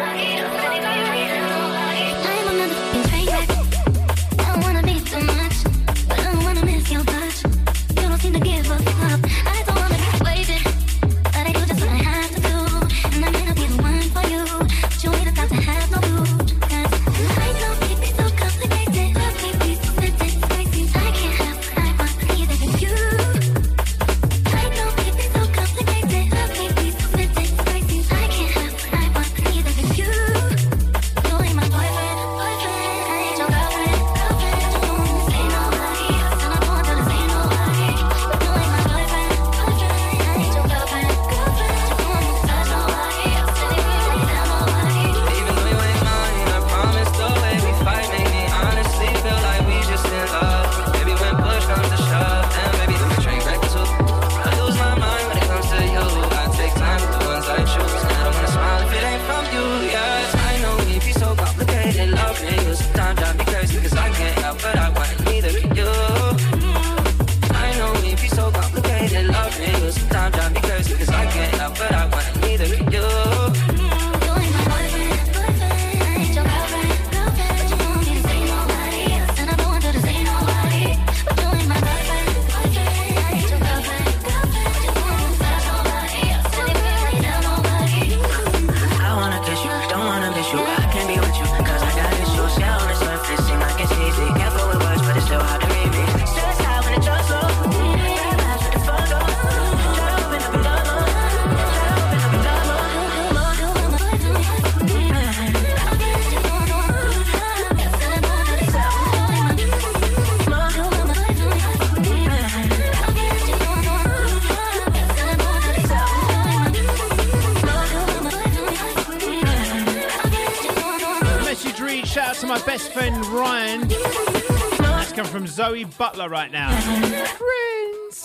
Ryan. 123.34 123.88
That's 123.88 125.11
come 125.11 125.25
from 125.25 125.47
Zoe 125.47 125.86
Butler 125.86 126.29
right 126.29 126.51
now. 126.51 126.69
Friends. 126.79 128.23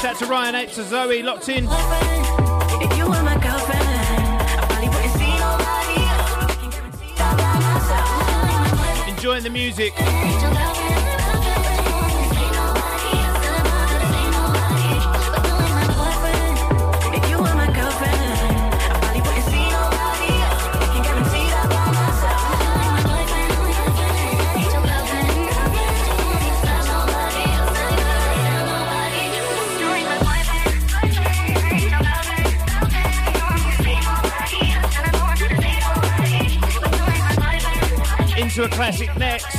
Shout 0.00 0.16
to 0.18 0.26
Ryan, 0.26 0.54
out 0.54 0.68
to 0.68 0.84
Zoe, 0.84 1.22
locked 1.22 1.48
in. 1.48 1.64
If 1.64 2.96
you 2.96 3.04
were 3.04 3.22
my 3.22 3.36
girlfriend, 3.42 3.82
I 3.82 4.66
probably 4.68 4.88
wouldn't 4.88 5.12
see 5.14 5.34
nobody 5.40 5.96
else. 9.02 9.08
Enjoying 9.08 9.42
the 9.42 9.50
music. 9.50 9.92
Into 38.54 38.66
a 38.66 38.68
classic 38.68 39.10
next. 39.16 39.50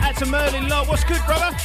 That's 0.00 0.22
a 0.22 0.26
Merlin 0.26 0.68
lot. 0.68 0.88
What's 0.88 1.04
good, 1.04 1.20
brother? 1.24 1.56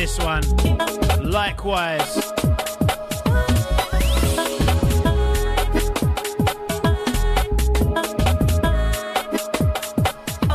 This 0.00 0.18
one. 0.20 0.42
Likewise. 1.22 2.14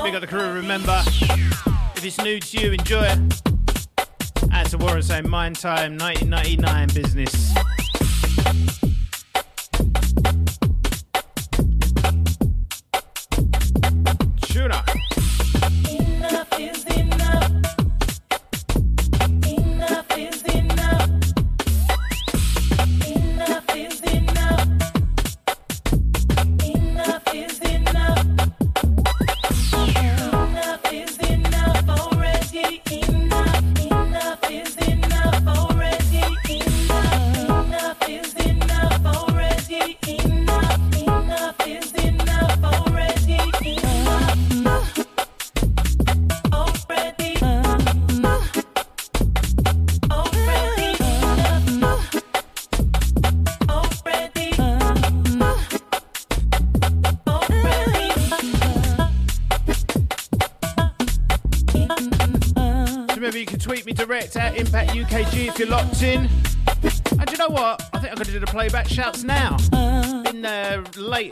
Big 0.02 0.16
up 0.16 0.22
the 0.22 0.28
crew, 0.28 0.52
remember. 0.52 1.00
If 1.96 2.04
it's 2.04 2.18
new 2.24 2.40
to 2.40 2.58
you, 2.58 2.72
enjoy 2.72 3.04
it. 3.04 3.20
To 4.72 4.80
Warren 4.80 5.04
saying 5.04 5.30
Mind 5.30 5.58
Time 5.58 5.96
1999 6.00 6.88
business. 6.96 7.54
Tuna. 14.42 14.84
Enough 15.88 16.60
is 16.60 16.86
enough. 16.86 16.95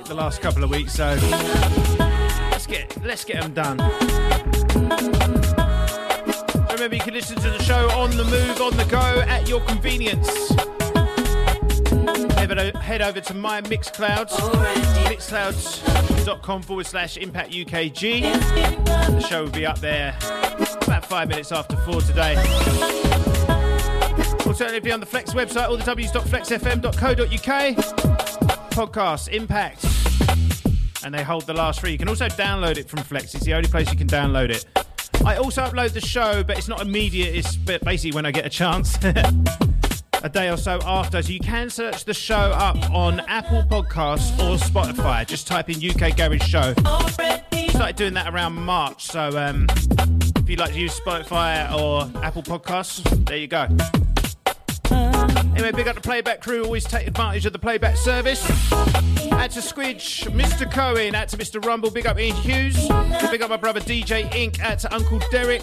The 0.05 0.15
last 0.15 0.41
couple 0.41 0.63
of 0.63 0.69
weeks, 0.69 0.93
so 0.93 1.17
let's 2.51 2.65
get 2.67 3.03
let's 3.03 3.23
get 3.25 3.41
them 3.41 3.53
done. 3.53 3.77
Remember, 6.71 6.95
you 6.95 7.01
can 7.01 7.13
listen 7.13 7.37
to 7.37 7.49
the 7.49 7.61
show 7.63 7.89
on 7.91 8.09
the 8.17 8.23
move, 8.23 8.61
on 8.61 8.75
the 8.77 8.85
go, 8.85 8.97
at 9.27 9.47
your 9.47 9.61
convenience. 9.61 10.29
Head 12.81 13.01
over 13.01 13.21
to 13.21 13.33
my 13.33 13.61
Mixclouds, 13.61 14.31
mixclouds.com 15.05 16.61
forward 16.61 16.85
slash 16.85 17.17
Impact 17.17 17.51
UKG. 17.51 18.21
The 18.85 19.21
show 19.21 19.45
will 19.45 19.51
be 19.51 19.65
up 19.65 19.79
there 19.79 20.15
about 20.81 21.05
five 21.05 21.29
minutes 21.29 21.51
after 21.51 21.75
four 21.77 22.01
today. 22.01 22.35
Alternatively, 24.45 24.79
be 24.81 24.91
on 24.91 24.99
the 24.99 25.05
Flex 25.05 25.33
website, 25.33 25.69
all 25.69 25.77
the 25.77 25.83
w's.flexfm.co.uk. 25.83 27.75
Podcast, 28.71 29.29
Impact. 29.29 29.92
And 31.05 31.13
they 31.13 31.23
hold 31.23 31.45
the 31.45 31.53
last 31.53 31.81
three. 31.81 31.91
You 31.91 31.97
can 31.97 32.09
also 32.09 32.27
download 32.27 32.77
it 32.77 32.89
from 32.89 33.03
Flex. 33.03 33.35
It's 33.35 33.45
the 33.45 33.53
only 33.53 33.69
place 33.69 33.91
you 33.91 33.97
can 33.97 34.07
download 34.07 34.49
it. 34.49 34.65
I 35.25 35.37
also 35.37 35.61
upload 35.63 35.93
the 35.93 36.01
show, 36.01 36.43
but 36.43 36.57
it's 36.57 36.67
not 36.67 36.81
immediate. 36.81 37.35
It's 37.35 37.55
basically 37.55 38.11
when 38.11 38.25
I 38.25 38.31
get 38.31 38.45
a 38.45 38.49
chance. 38.49 38.97
a 40.23 40.29
day 40.29 40.49
or 40.49 40.57
so 40.57 40.79
after. 40.85 41.21
So 41.21 41.31
you 41.31 41.39
can 41.39 41.69
search 41.69 42.05
the 42.05 42.13
show 42.13 42.35
up 42.35 42.77
on 42.91 43.19
Apple 43.21 43.63
Podcasts 43.63 44.31
or 44.39 44.57
Spotify. 44.57 45.27
Just 45.27 45.47
type 45.47 45.69
in 45.69 45.75
UK 45.77 46.15
Garage 46.15 46.43
Show. 46.43 46.73
Started 47.69 47.95
doing 47.95 48.13
that 48.13 48.33
around 48.33 48.53
March. 48.53 49.05
So 49.05 49.37
um, 49.37 49.67
if 50.37 50.49
you'd 50.49 50.59
like 50.59 50.73
to 50.73 50.79
use 50.79 50.97
Spotify 50.99 51.71
or 51.73 52.09
Apple 52.23 52.43
Podcasts, 52.43 53.03
there 53.25 53.37
you 53.37 53.47
go. 53.47 53.67
Anyway, 55.55 55.71
big 55.71 55.87
up 55.87 55.95
the 55.95 56.01
playback 56.01 56.41
crew. 56.41 56.63
Always 56.63 56.85
take 56.85 57.05
advantage 57.05 57.45
of 57.45 57.53
the 57.53 57.59
playback 57.59 57.97
service. 57.97 58.43
Add 59.43 59.51
to 59.51 59.59
Squidge, 59.59 60.23
Mr. 60.31 60.71
Cohen. 60.71 61.13
Add 61.15 61.27
to 61.27 61.37
Mr. 61.37 61.63
Rumble. 61.65 61.91
Big 61.91 62.07
up 62.07 62.17
Ian 62.17 62.33
Hughes. 62.37 62.77
Big 63.29 63.41
up 63.41 63.49
my 63.49 63.57
brother 63.57 63.81
DJ 63.81 64.23
Inc. 64.29 64.57
Add 64.61 64.79
to 64.79 64.95
Uncle 64.95 65.19
Derek. 65.31 65.61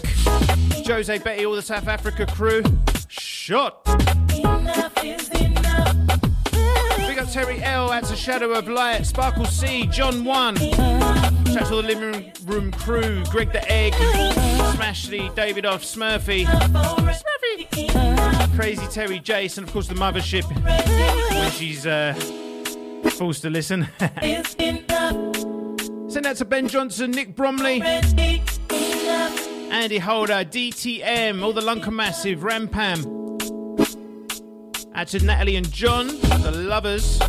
Jose 0.85 1.17
Betty, 1.17 1.47
all 1.47 1.55
the 1.55 1.63
South 1.63 1.87
Africa 1.87 2.27
crew. 2.27 2.61
Shot. 3.07 3.83
Big 3.85 4.45
up 7.17 7.27
Terry 7.31 7.63
L. 7.63 7.91
Add 7.91 8.03
to 8.03 8.15
Shadow 8.15 8.51
of 8.51 8.67
Light. 8.67 9.03
Sparkle 9.03 9.45
C. 9.45 9.87
John 9.87 10.25
1. 10.25 10.57
Shout 10.57 10.75
to 10.75 11.77
the 11.77 11.83
living 11.83 12.31
room 12.45 12.71
crew. 12.73 13.23
Greg 13.31 13.51
the 13.51 13.67
Egg. 13.67 13.93
Smashley. 13.93 15.33
David 15.33 15.65
Off. 15.65 15.81
Smurfy. 15.81 16.45
Smurfy. 16.45 18.55
Crazy 18.55 18.85
Terry 18.91 19.17
Jason, 19.17 19.63
of 19.63 19.73
course 19.73 19.87
the 19.87 19.95
mothership. 19.95 20.43
When 21.31 21.49
she's 21.49 21.87
uh, 21.87 22.13
to 23.21 23.49
listen. 23.51 23.87
Is. 24.23 24.47
Send 26.11 26.25
that 26.25 26.37
to 26.37 26.45
Ben 26.45 26.67
Johnson, 26.67 27.11
Nick 27.11 27.35
Bromley, 27.35 27.81
Andy 29.71 29.99
Holder, 29.99 30.43
DTM, 30.43 31.43
all 31.43 31.53
the 31.53 31.61
Lunker 31.61 31.93
Massive, 31.93 32.39
Rampam. 32.39 33.19
Add 34.95 35.07
to 35.09 35.23
Natalie 35.23 35.55
and 35.55 35.71
John, 35.71 36.07
the 36.07 36.51
lovers. 36.51 37.19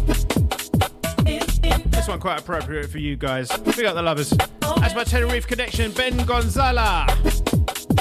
This 1.24 2.09
one 2.09 2.18
quite 2.18 2.40
appropriate 2.40 2.88
for 2.88 2.99
you 2.99 3.16
guys. 3.16 3.51
We 3.76 3.82
got 3.82 3.95
the 3.95 4.03
lovers. 4.03 4.30
That's 4.30 4.95
my 4.95 5.05
Tenerife 5.05 5.47
connection, 5.47 5.93
Ben 5.93 6.14
Gonzala. 6.20 7.09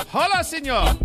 Hola, 0.08 0.44
senor. 0.46 0.98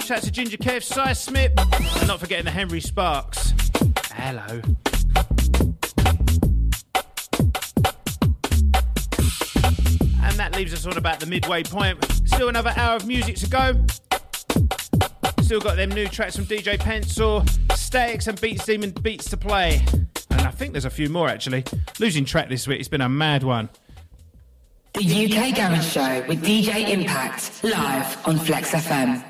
Shout 0.00 0.18
out 0.18 0.22
to 0.24 0.32
Ginger 0.32 0.56
Kev, 0.56 0.82
Cy 0.82 1.12
Smith, 1.12 1.52
and 1.58 2.08
not 2.08 2.20
forgetting 2.20 2.46
the 2.46 2.50
Henry 2.50 2.80
Sparks. 2.80 3.52
Hello. 4.10 4.62
Leaves 10.56 10.72
us 10.72 10.86
on 10.86 10.96
about 10.96 11.18
the 11.18 11.26
midway 11.26 11.64
point. 11.64 12.02
Still 12.26 12.48
another 12.48 12.72
hour 12.76 12.94
of 12.94 13.06
music 13.06 13.36
to 13.36 13.48
go. 13.48 13.84
Still 15.40 15.60
got 15.60 15.76
them 15.76 15.90
new 15.90 16.06
tracks 16.06 16.36
from 16.36 16.46
DJ 16.46 16.78
Pencil, 16.78 17.40
Statix 17.70 18.28
and 18.28 18.40
Beats 18.40 18.64
Demon 18.64 18.92
Beatz 18.92 19.28
to 19.30 19.36
play. 19.36 19.84
And 20.30 20.42
I 20.42 20.50
think 20.50 20.72
there's 20.72 20.84
a 20.84 20.90
few 20.90 21.08
more 21.08 21.28
actually. 21.28 21.64
Losing 21.98 22.24
track 22.24 22.48
this 22.48 22.68
week, 22.68 22.78
it's 22.78 22.88
been 22.88 23.00
a 23.00 23.08
mad 23.08 23.42
one. 23.42 23.68
The 24.94 25.24
UK 25.24 25.56
Garage 25.56 25.90
Show 25.90 26.24
with 26.28 26.44
DJ 26.44 26.88
Impact, 26.88 27.64
live 27.64 28.16
on 28.26 28.38
Flex 28.38 28.70
FM. 28.70 29.24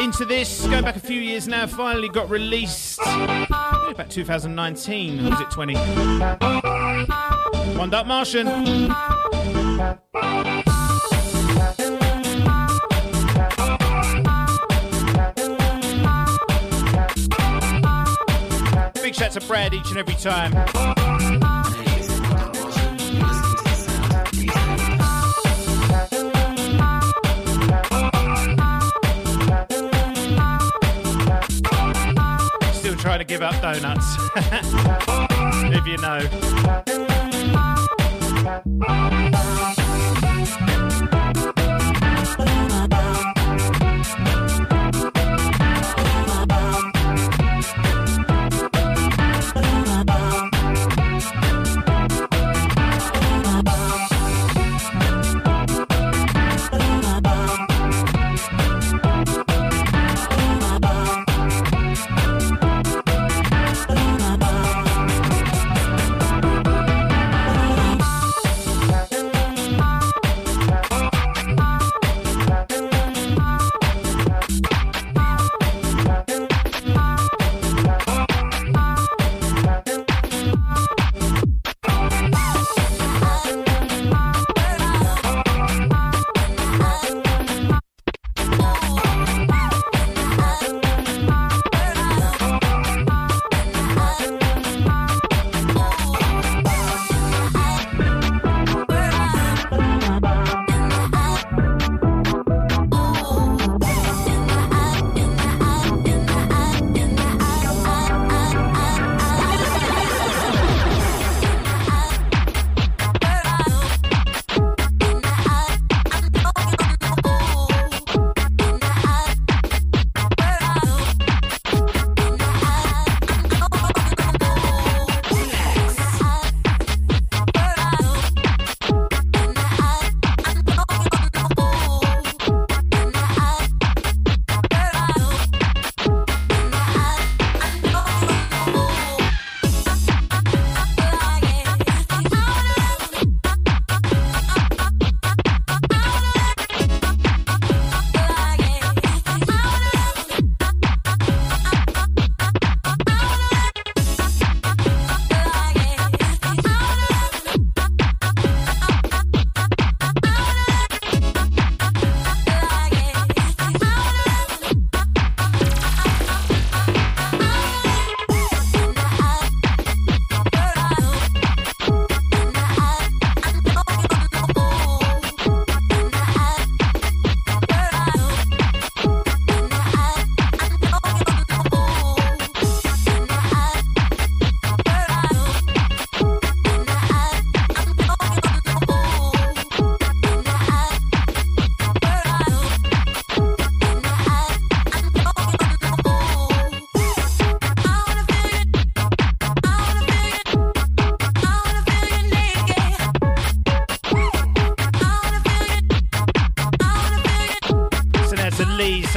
Into 0.00 0.24
this, 0.24 0.66
going 0.66 0.82
back 0.82 0.96
a 0.96 1.00
few 1.00 1.20
years 1.20 1.46
now, 1.46 1.66
finally 1.66 2.08
got 2.08 2.30
released. 2.30 2.98
About 3.02 4.08
2019, 4.08 5.26
or 5.26 5.30
was 5.30 5.40
it 5.40 5.50
20? 5.50 5.74
One 7.76 7.92
Up 7.92 8.06
Martian. 8.06 8.46
Big 19.02 19.14
shout 19.14 19.32
to 19.32 19.40
Brad 19.46 19.74
each 19.74 19.90
and 19.90 19.98
every 19.98 20.14
time. 20.14 20.99
Give 33.30 33.42
up 33.42 33.62
donuts. 33.62 34.16
if 35.72 35.86
you 35.86 35.96
know. 35.98 36.18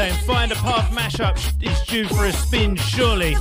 Mind 0.03 0.51
a 0.51 0.55
Path 0.55 0.91
mashup 0.91 1.37
is 1.63 1.81
due 1.83 2.05
for 2.05 2.25
a 2.25 2.33
spin, 2.33 2.75
surely. 2.75 3.35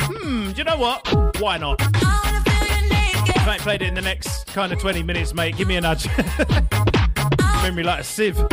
Hmm, 0.00 0.50
do 0.50 0.58
you 0.58 0.64
know 0.64 0.76
what? 0.76 1.06
Why 1.38 1.56
not? 1.56 1.80
If 1.80 3.46
I 3.46 3.56
played 3.58 3.82
it 3.82 3.86
in 3.86 3.94
the 3.94 4.00
next 4.00 4.48
kind 4.48 4.72
of 4.72 4.80
20 4.80 5.04
minutes, 5.04 5.34
mate, 5.34 5.56
give 5.56 5.68
me 5.68 5.76
a 5.76 5.80
nudge. 5.80 6.08
Memory 7.62 7.84
like 7.84 8.00
a 8.00 8.04
sieve. 8.04 8.36
We've 8.38 8.48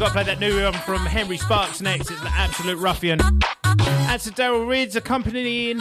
got 0.00 0.06
to 0.06 0.12
play 0.12 0.24
that 0.24 0.38
new 0.40 0.60
one 0.60 0.72
from 0.72 1.06
Henry 1.06 1.38
Sparks 1.38 1.80
next. 1.80 2.10
It's 2.10 2.20
an 2.20 2.26
absolute 2.32 2.78
ruffian. 2.78 3.20
And 3.20 4.20
to 4.22 4.30
Daryl 4.30 4.68
Ridds 4.68 4.96
accompanying 4.96 5.78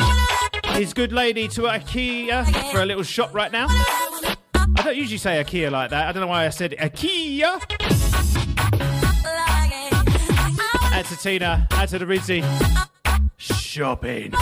his 0.75 0.93
good 0.93 1.11
lady 1.11 1.47
to 1.47 1.61
IKEA 1.61 2.71
for 2.71 2.81
a 2.81 2.85
little 2.85 3.01
shop 3.01 3.33
right 3.33 3.51
now. 3.51 3.67
Usually 4.97 5.19
say 5.19 5.43
IKEA 5.43 5.69
like 5.69 5.91
that. 5.91 6.07
I 6.07 6.11
don't 6.11 6.21
know 6.21 6.27
why 6.27 6.47
I 6.47 6.49
said 6.49 6.71
IKEA. 6.71 7.61
And 10.91 11.05
to 11.05 11.17
Tina, 11.17 11.67
and 11.69 11.89
to 11.89 11.99
the 11.99 12.05
Rizzy. 12.05 12.43
Shopping. 13.37 14.33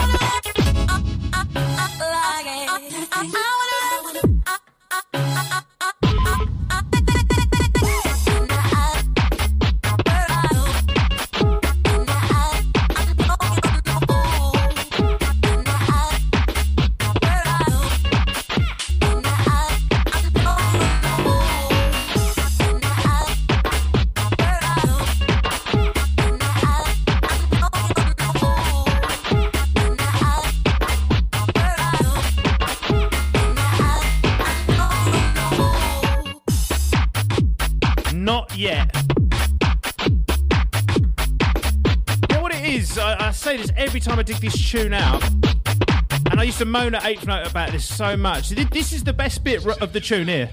Used 46.56 46.64
to 46.64 46.64
moan 46.64 46.94
at 46.94 47.04
Eighth 47.04 47.26
Note 47.26 47.46
about 47.46 47.72
this 47.72 47.84
so 47.84 48.16
much. 48.16 48.48
This 48.48 48.90
is 48.94 49.04
the 49.04 49.12
best 49.12 49.44
bit 49.44 49.66
of 49.66 49.92
the 49.92 50.00
tune 50.00 50.26
here. 50.26 50.50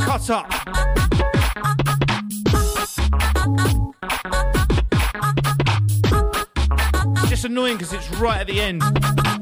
Cut 0.00 0.30
up. 0.30 0.46
It's 7.18 7.28
just 7.28 7.44
annoying 7.44 7.76
because 7.76 7.92
it's 7.92 8.08
right 8.12 8.40
at 8.40 8.46
the 8.46 8.60
end. 8.62 9.41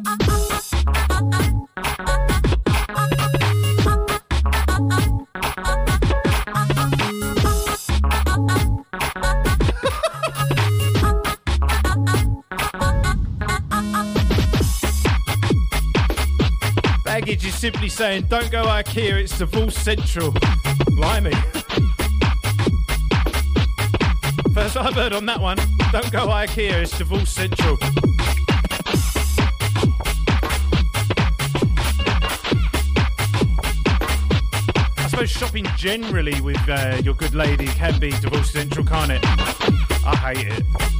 Saying, 18.01 18.25
don't 18.31 18.51
go 18.51 18.65
IKEA, 18.65 19.13
it's 19.13 19.37
Divorce 19.37 19.77
Central. 19.77 20.33
Blimey. 20.97 21.35
First 24.55 24.79
I've 24.79 24.95
heard 24.95 25.13
on 25.13 25.27
that 25.27 25.39
one, 25.39 25.59
don't 25.93 26.11
go 26.11 26.29
IKEA, 26.29 26.81
it's 26.81 26.97
Divorce 26.97 27.29
Central. 27.29 27.77
I 34.97 35.09
suppose 35.11 35.31
shopping 35.31 35.67
generally 35.77 36.41
with 36.41 36.57
uh, 36.71 37.03
your 37.05 37.13
good 37.13 37.35
lady 37.35 37.67
can 37.67 38.01
be 38.01 38.13
Divorce 38.13 38.51
Central, 38.51 38.87
can't 38.87 39.13
it? 39.13 39.21
I 40.07 40.17
hate 40.35 40.47
it. 40.47 41.00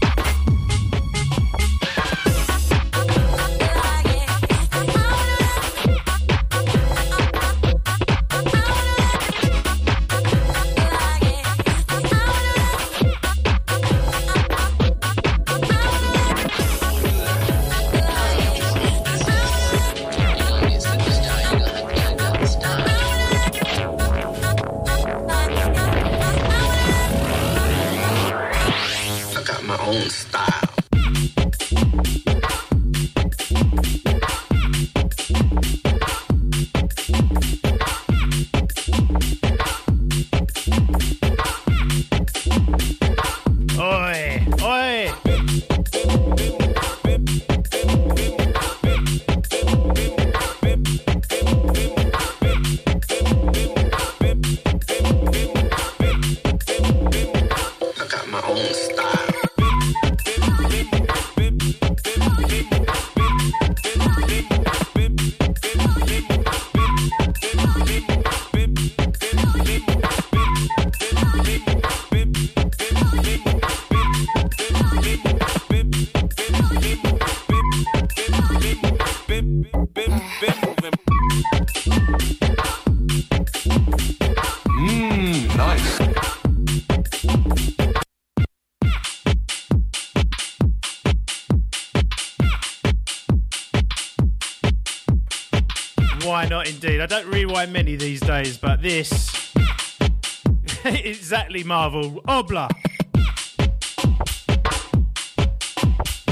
Why 96.31 96.47
not 96.47 96.69
indeed? 96.69 97.01
I 97.01 97.07
don't 97.07 97.27
rewind 97.27 97.73
many 97.73 97.97
these 97.97 98.21
days, 98.21 98.57
but 98.57 98.81
this 98.81 99.53
exactly 100.85 101.65
Marvel. 101.65 102.23
Obla. 102.23 102.69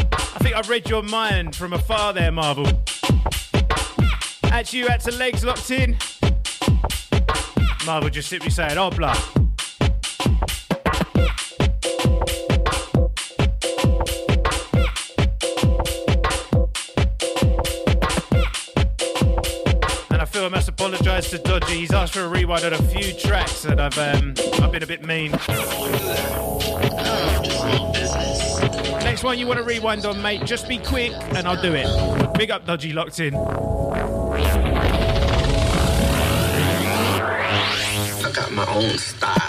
I 0.05 0.38
think 0.38 0.55
I've 0.55 0.68
read 0.68 0.88
your 0.88 1.03
mind 1.03 1.57
from 1.57 1.72
afar 1.72 2.12
there, 2.12 2.30
Marvel. 2.30 2.68
At 4.44 4.72
you, 4.72 4.86
at 4.86 5.01
to 5.01 5.11
legs 5.11 5.44
locked 5.44 5.72
in. 5.72 5.99
Marvel 7.84 8.09
just 8.09 8.28
simply 8.28 8.51
saying, 8.51 8.76
Obla. 8.76 9.38
Apologise 20.79 21.29
to 21.31 21.39
Dodgy. 21.39 21.81
He's 21.81 21.93
asked 21.93 22.14
for 22.14 22.20
a 22.20 22.29
rewind 22.29 22.64
on 22.64 22.72
a 22.72 22.81
few 22.81 23.12
tracks, 23.12 23.64
and 23.64 23.81
I've 23.81 23.99
um, 23.99 24.35
I've 24.62 24.70
been 24.70 24.85
a 24.85 24.87
bit 24.87 25.05
mean. 25.05 25.33
Next 29.03 29.24
one 29.24 29.41
you 29.41 29.49
want 29.49 29.59
to 29.59 29.64
rewind 29.64 30.07
on, 30.07 30.22
mate? 30.22 30.45
Just 30.45 30.68
be 30.68 30.79
quick, 30.79 31.11
and 31.35 31.49
I'll 31.49 31.61
do 31.61 31.74
it. 31.74 32.33
Big 32.39 32.53
up, 32.53 32.64
Dodgy, 32.64 32.93
locked 32.93 33.18
in. 33.18 33.35
I 33.35 33.41
got 38.33 38.53
my 38.53 38.64
own 38.72 38.99
style. 38.99 39.47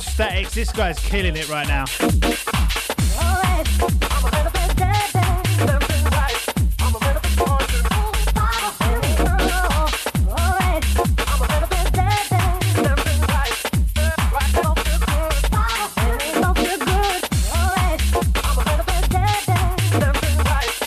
Statix. 0.00 0.52
This 0.52 0.72
guy's 0.72 0.98
killing 0.98 1.36
it 1.36 1.48
right 1.48 1.66
now. 1.66 1.84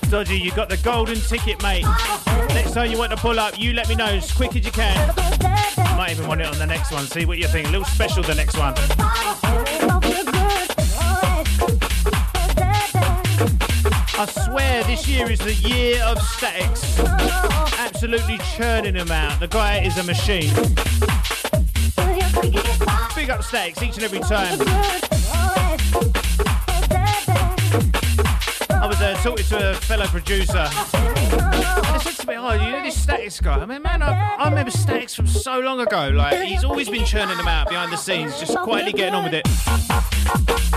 Dodgy, 0.09 0.37
you 0.37 0.51
got 0.51 0.67
the 0.67 0.77
golden 0.83 1.19
ticket, 1.21 1.63
mate. 1.63 1.85
Next 2.49 2.73
time 2.73 2.91
you 2.91 2.97
want 2.97 3.11
to 3.11 3.17
pull 3.17 3.39
up, 3.39 3.57
you 3.57 3.73
let 3.73 3.87
me 3.87 3.95
know 3.95 4.05
as 4.05 4.31
quick 4.31 4.55
as 4.57 4.65
you 4.65 4.71
can. 4.71 5.30
Even 6.11 6.27
want 6.27 6.41
it 6.41 6.47
on 6.47 6.59
the 6.59 6.67
next 6.67 6.91
one. 6.91 7.05
See 7.05 7.25
what 7.25 7.37
you 7.37 7.47
think. 7.47 7.69
A 7.69 7.71
little 7.71 7.85
special 7.85 8.21
the 8.21 8.35
next 8.35 8.57
one. 8.57 8.73
I 14.19 14.25
swear 14.45 14.83
this 14.83 15.07
year 15.07 15.31
is 15.31 15.39
the 15.39 15.53
year 15.53 16.03
of 16.03 16.17
Statix. 16.17 16.99
Absolutely 17.79 18.39
churning 18.57 18.95
them 18.95 19.09
out. 19.09 19.39
The 19.39 19.47
guy 19.47 19.79
is 19.79 19.97
a 19.97 20.03
machine. 20.03 20.53
Big 23.15 23.29
up 23.29 23.39
Statix 23.39 23.81
each 23.81 23.95
and 23.95 24.03
every 24.03 24.19
time. 24.19 24.59
I 28.69 28.85
was 28.85 28.99
uh, 28.99 29.17
talking 29.23 29.45
to 29.45 29.71
a 29.71 29.75
fellow 29.75 30.07
producer. 30.07 30.67
"Oh, 32.43 32.53
you 32.53 32.71
know 32.71 32.81
this 32.81 33.05
Statix 33.05 33.41
guy? 33.41 33.57
I 33.57 33.65
mean, 33.65 33.83
man, 33.83 34.01
I, 34.01 34.35
I 34.35 34.49
remember 34.49 34.71
Statix 34.71 35.15
from 35.15 35.27
so 35.27 35.59
long 35.59 35.79
ago. 35.79 36.09
Like 36.09 36.41
he's 36.41 36.63
always 36.63 36.89
been 36.89 37.05
churning 37.05 37.37
them 37.37 37.47
out 37.47 37.69
behind 37.69 37.93
the 37.93 37.97
scenes, 37.97 38.39
just 38.39 38.57
quietly 38.57 38.93
getting 38.93 39.13
on 39.13 39.23
with 39.25 39.33
it." 39.35 40.70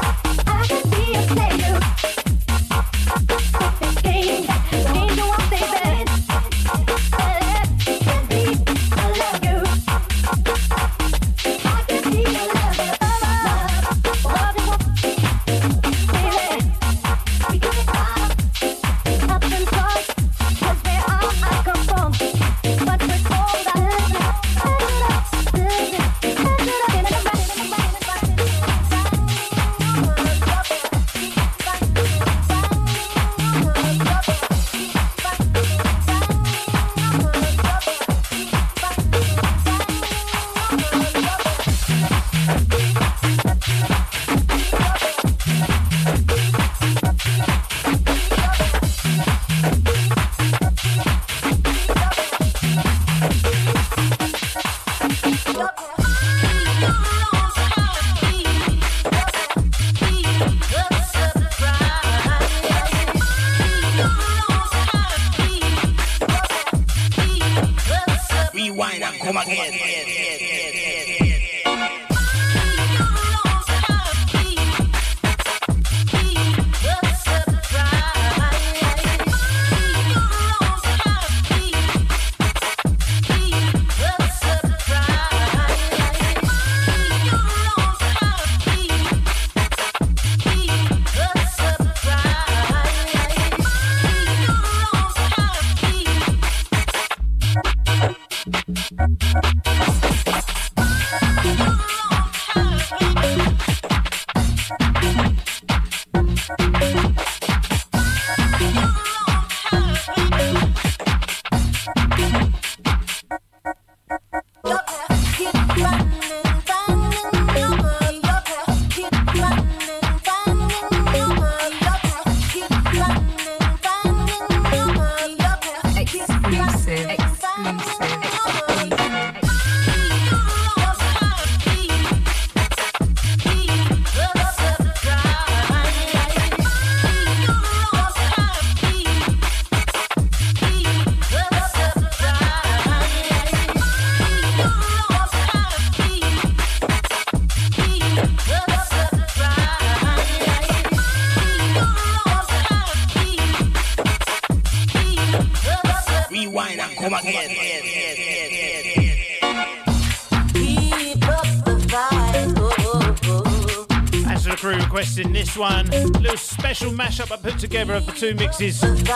Requesting 165.05 165.33
this 165.35 165.57
one, 165.57 165.93
A 165.93 166.07
little 166.07 166.37
special 166.37 166.91
mashup 166.91 167.31
I 167.31 167.37
put 167.37 167.59
together 167.59 167.93
of 167.93 168.07
the 168.07 168.13
two 168.13 168.35
mixes. 168.35 168.83
And 168.83 169.07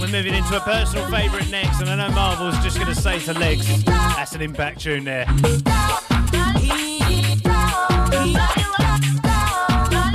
we're 0.00 0.08
moving 0.08 0.34
into 0.34 0.56
a 0.56 0.60
personal 0.60 1.10
favourite 1.10 1.50
next, 1.50 1.80
and 1.80 1.90
I 1.90 1.96
know 1.96 2.14
Marvel's 2.14 2.56
just 2.62 2.78
going 2.78 2.94
to 2.94 3.00
say 3.00 3.18
to 3.20 3.34
Legs, 3.34 3.84
that's 3.84 4.34
an 4.34 4.42
impact 4.42 4.80
tune 4.80 5.02
there. 5.02 5.26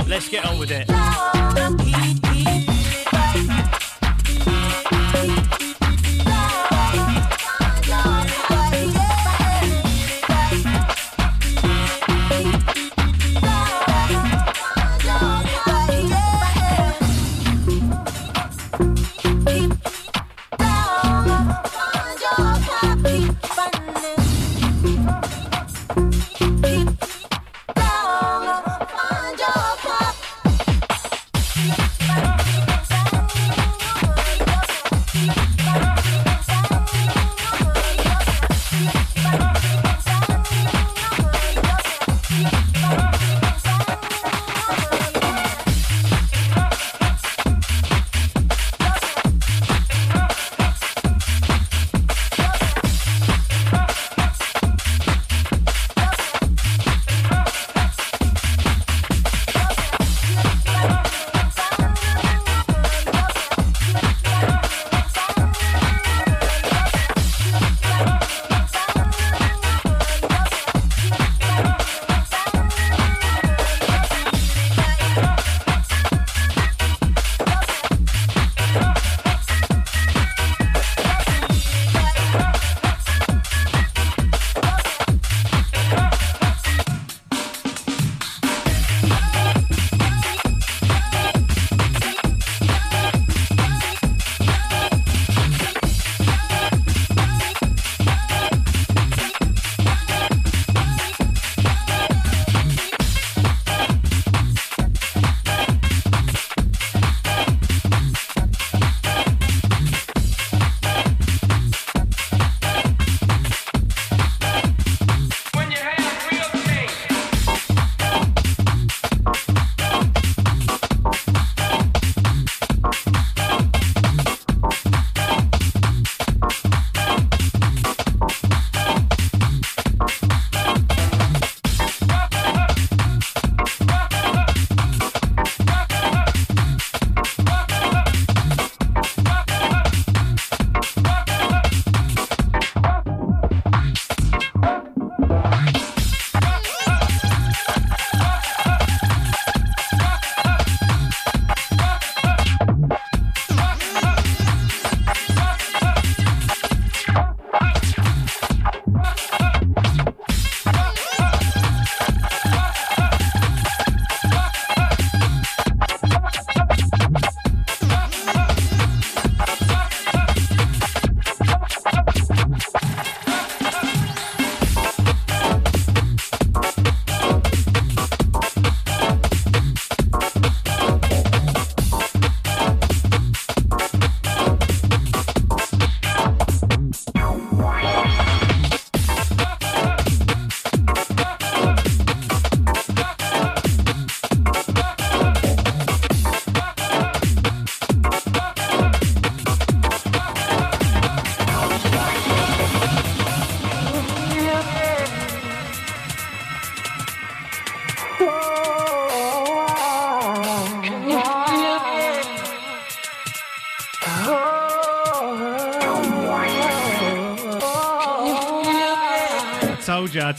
Let's 0.08 0.30
get 0.30 0.46
on 0.46 0.58
with 0.58 0.70
it. 0.70 2.29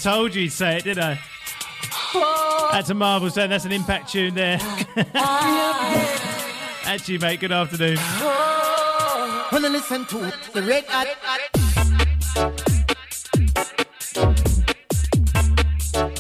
told 0.01 0.33
you 0.33 0.41
he'd 0.43 0.51
say 0.51 0.77
it, 0.77 0.83
didn't 0.83 1.03
I? 1.03 1.19
Oh. 2.13 2.69
That's 2.71 2.89
a 2.89 2.93
Marvel 2.93 3.29
song. 3.29 3.49
That's 3.49 3.65
an 3.65 3.71
impact 3.71 4.11
tune 4.11 4.33
there. 4.33 4.57
Actually, 6.85 7.19
mate, 7.19 7.39
good 7.39 7.51
afternoon. 7.51 7.97
Oh. 7.99 9.47
Wanna 9.51 9.69
listen 9.69 10.05
to 10.05 10.17
the 10.53 10.61
red 10.63 10.85
hot. 10.87 11.07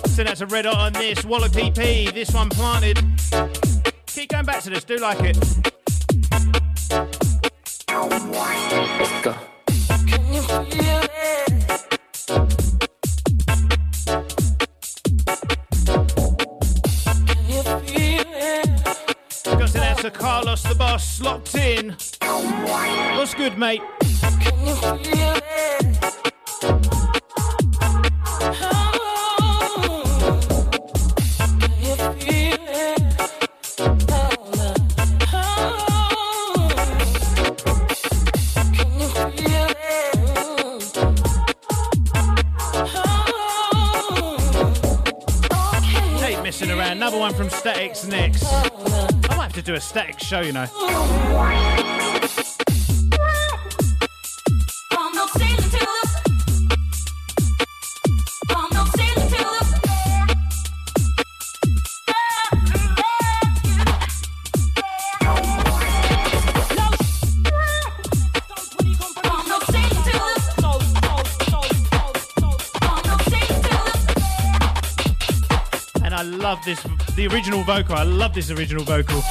So 0.09 0.23
that's 0.23 0.41
a 0.41 0.45
red 0.45 0.65
hot 0.65 0.77
on 0.77 0.93
this. 0.93 1.25
Wallop 1.25 1.51
PP, 1.51 2.13
this 2.13 2.31
one 2.31 2.49
planted. 2.49 3.03
Keep 4.05 4.29
going 4.29 4.45
back 4.45 4.61
to 4.63 4.69
this, 4.69 4.83
do 4.83 4.97
like 4.97 5.21
it. 5.21 5.37
Let's 7.89 9.21
go. 9.23 9.50
Carlos 20.31 20.63
the 20.63 20.75
boss 20.75 21.19
locked 21.19 21.55
in. 21.55 21.89
What's 23.17 23.33
good, 23.33 23.57
mate? 23.57 23.81
around. 46.69 46.91
Another 46.91 47.17
one 47.17 47.33
from 47.33 47.49
Statix 47.49 48.07
next 48.07 48.70
to 49.61 49.71
do 49.71 49.75
a 49.75 49.81
static 49.81 50.19
show, 50.19 50.41
you 50.41 50.53
know. 50.53 50.67
vocal. 77.63 77.95
I 77.95 78.03
love 78.03 78.33
this 78.33 78.49
original 78.51 78.83
vocal. 78.83 79.21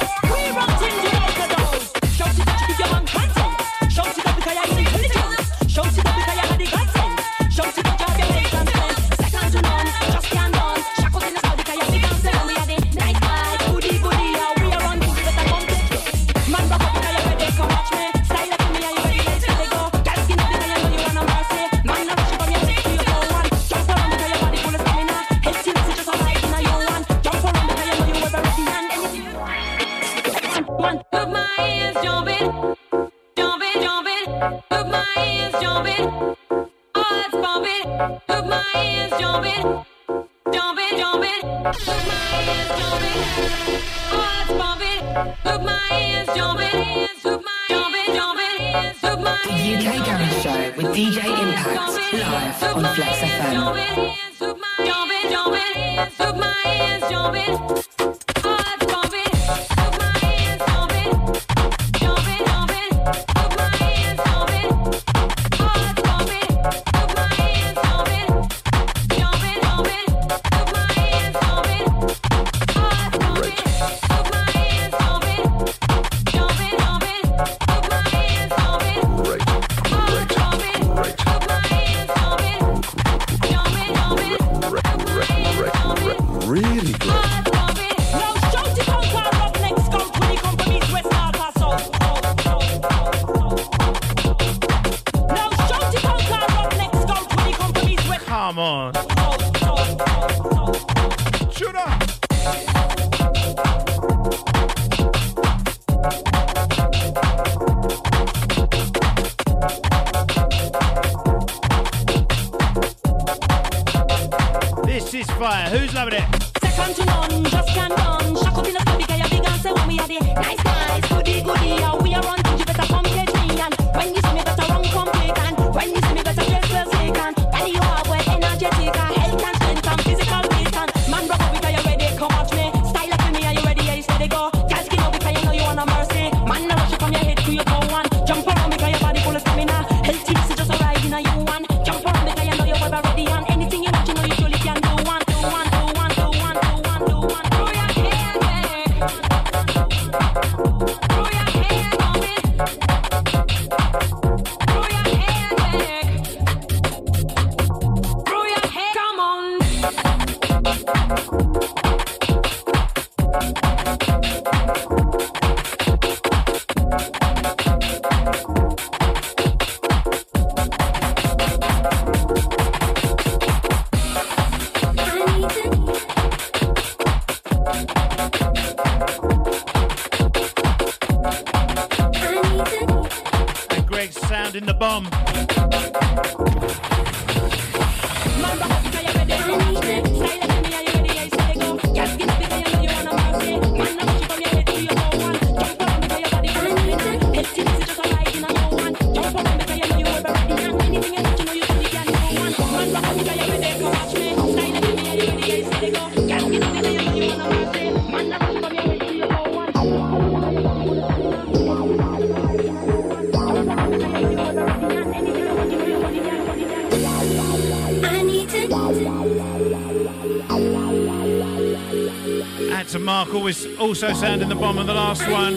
Always 223.51 223.79
also 223.79 224.13
sounding 224.13 224.49
the 224.49 224.55
bomb 224.55 224.77
on 224.77 224.87
the 224.87 224.93
last 224.93 225.27
one. 225.27 225.55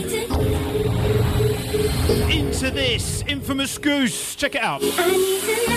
Into 2.31 2.71
this 2.71 3.23
infamous 3.29 3.79
goose. 3.79 4.35
Check 4.35 4.57
it 4.57 4.63
out. 4.63 5.74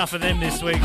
Enough 0.00 0.14
of 0.14 0.22
them 0.22 0.40
this 0.40 0.62
week. 0.62 0.76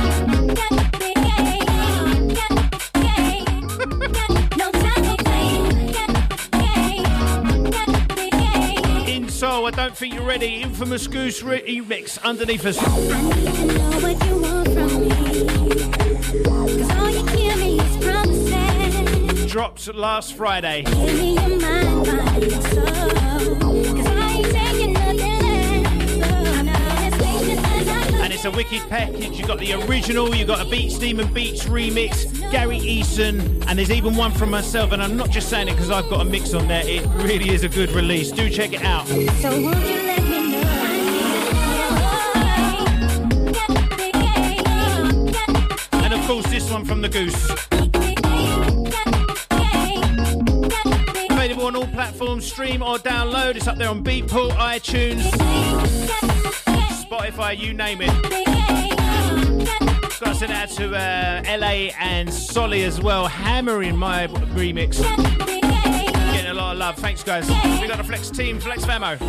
In 9.08 9.30
Soul, 9.30 9.68
I 9.68 9.72
don't 9.72 9.96
think 9.96 10.16
you're 10.16 10.28
ready. 10.28 10.62
Infamous 10.62 11.08
Goose 11.08 11.42
re- 11.42 11.62
remix 11.62 12.22
underneath 12.26 12.66
us. 12.66 12.76
know 12.76 14.00
what 14.02 14.26
you 14.26 14.46
it's 28.46 28.54
a 28.54 28.58
wicked 28.58 28.90
package. 28.90 29.38
You've 29.38 29.48
got 29.48 29.60
the 29.60 29.74
original, 29.74 30.36
you've 30.36 30.48
got 30.48 30.66
a 30.66 30.70
Beats 30.70 31.00
Demon 31.00 31.28
Beatz 31.30 31.62
remix, 31.62 32.26
Gary 32.52 32.80
Eason, 32.80 33.66
and 33.68 33.80
there's 33.80 33.92
even 33.92 34.16
one 34.16 34.32
from 34.32 34.52
myself. 34.52 34.92
And 34.92 35.02
I'm 35.02 35.18
not 35.18 35.30
just 35.32 35.50
saying 35.50 35.68
it 35.68 35.72
because 35.72 35.90
I've 35.90 36.10
got 36.10 36.22
a 36.22 36.26
mix 36.26 36.54
on 36.54 36.68
there. 36.68 36.84
It 36.86 37.06
really 37.24 37.50
is 37.50 37.64
a 37.64 37.70
good 37.70 37.92
release. 37.92 38.32
Do 38.32 38.50
check 38.50 38.74
it 38.74 38.84
out. 38.84 39.08
So 39.08 39.50
won't 39.50 39.80
you 39.88 40.02
let 40.04 40.24
me 40.24 40.52
know? 40.52 40.62
And 45.94 46.14
of 46.14 46.22
course, 46.28 46.46
this 46.48 46.70
one 46.70 46.86
from 46.86 47.02
the 47.02 47.10
Goose. 47.10 47.50
Available 51.32 51.66
on 51.66 51.76
all 51.76 51.88
platforms, 51.88 52.46
stream 52.46 52.84
or 52.84 52.98
download. 52.98 53.56
It's 53.56 53.68
up 53.68 53.78
there 53.78 53.90
on 53.90 54.04
Beatport, 54.04 54.52
iTunes, 54.52 55.24
Spotify, 57.06 57.56
you 57.58 57.74
name 57.74 58.00
it. 58.02 58.10
Got 60.20 60.30
to 60.30 60.36
send 60.36 60.52
out 60.52 60.70
to 60.70 60.96
uh, 60.96 61.44
LA 61.46 61.92
and 62.00 62.34
Solly 62.34 62.84
as 62.84 63.00
well, 63.00 63.28
hammering 63.28 63.96
my 63.96 64.26
remix. 64.28 65.00
Getting 66.34 66.50
a 66.50 66.54
lot 66.54 66.74
of 66.74 66.80
love. 66.80 66.96
Thanks, 66.98 67.24
guys. 67.24 67.48
We 67.80 67.88
got 67.88 68.00
a 68.00 68.04
Flex 68.04 68.32
team, 68.32 68.60
Flex 68.60 68.84
Famo. 68.86 69.20